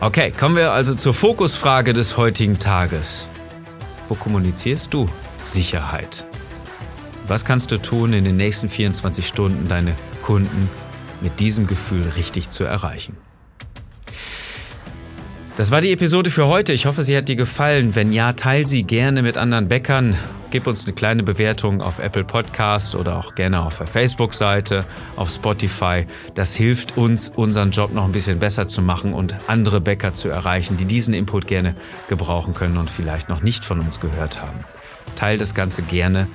Okay, 0.00 0.30
kommen 0.30 0.56
wir 0.56 0.72
also 0.72 0.94
zur 0.94 1.14
Fokusfrage 1.14 1.94
des 1.94 2.18
heutigen 2.18 2.58
Tages. 2.58 3.28
Wo 4.08 4.14
kommunizierst 4.14 4.92
du 4.92 5.08
Sicherheit? 5.42 6.24
Was 7.28 7.46
kannst 7.46 7.72
du 7.72 7.78
tun, 7.78 8.12
in 8.12 8.24
den 8.24 8.36
nächsten 8.36 8.68
24 8.68 9.26
Stunden 9.26 9.68
deine 9.68 9.94
Kunden 10.20 10.68
mit 11.22 11.40
diesem 11.40 11.66
Gefühl 11.66 12.04
richtig 12.14 12.50
zu 12.50 12.64
erreichen? 12.64 13.16
Das 15.56 15.70
war 15.70 15.80
die 15.80 15.92
Episode 15.92 16.28
für 16.28 16.46
heute. 16.46 16.74
Ich 16.74 16.84
hoffe, 16.84 17.02
sie 17.02 17.16
hat 17.16 17.28
dir 17.30 17.36
gefallen. 17.36 17.94
Wenn 17.94 18.12
ja, 18.12 18.34
teil 18.34 18.66
sie 18.66 18.82
gerne 18.82 19.22
mit 19.22 19.38
anderen 19.38 19.68
Bäckern. 19.68 20.18
Gib 20.52 20.66
uns 20.66 20.84
eine 20.84 20.94
kleine 20.94 21.22
Bewertung 21.22 21.80
auf 21.80 21.98
Apple 21.98 22.24
Podcast 22.24 22.94
oder 22.94 23.16
auch 23.16 23.34
gerne 23.34 23.62
auf 23.62 23.78
der 23.78 23.86
Facebook-Seite, 23.86 24.84
auf 25.16 25.30
Spotify. 25.30 26.06
Das 26.34 26.54
hilft 26.54 26.98
uns, 26.98 27.30
unseren 27.30 27.70
Job 27.70 27.94
noch 27.94 28.04
ein 28.04 28.12
bisschen 28.12 28.38
besser 28.38 28.68
zu 28.68 28.82
machen 28.82 29.14
und 29.14 29.34
andere 29.46 29.80
Bäcker 29.80 30.12
zu 30.12 30.28
erreichen, 30.28 30.76
die 30.76 30.84
diesen 30.84 31.14
Input 31.14 31.46
gerne 31.46 31.74
gebrauchen 32.10 32.52
können 32.52 32.76
und 32.76 32.90
vielleicht 32.90 33.30
noch 33.30 33.40
nicht 33.40 33.64
von 33.64 33.80
uns 33.80 33.98
gehört 33.98 34.42
haben. 34.42 34.58
Teil 35.16 35.38
das 35.38 35.54
Ganze 35.54 35.80
gerne. 35.80 36.28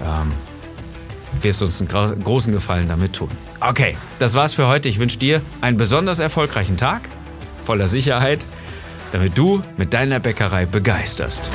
Ähm, 0.00 0.32
wirst 1.40 1.62
uns 1.62 1.80
einen 1.80 1.88
großen 1.88 2.52
Gefallen 2.52 2.88
damit 2.88 3.12
tun. 3.12 3.30
Okay, 3.60 3.96
das 4.18 4.34
war's 4.34 4.52
für 4.52 4.66
heute. 4.66 4.88
Ich 4.88 4.98
wünsche 4.98 5.18
dir 5.18 5.42
einen 5.60 5.76
besonders 5.76 6.18
erfolgreichen 6.18 6.76
Tag 6.76 7.02
voller 7.62 7.86
Sicherheit 7.86 8.44
damit 9.12 9.36
du 9.36 9.62
mit 9.76 9.94
deiner 9.94 10.20
Bäckerei 10.20 10.66
begeisterst. 10.66 11.50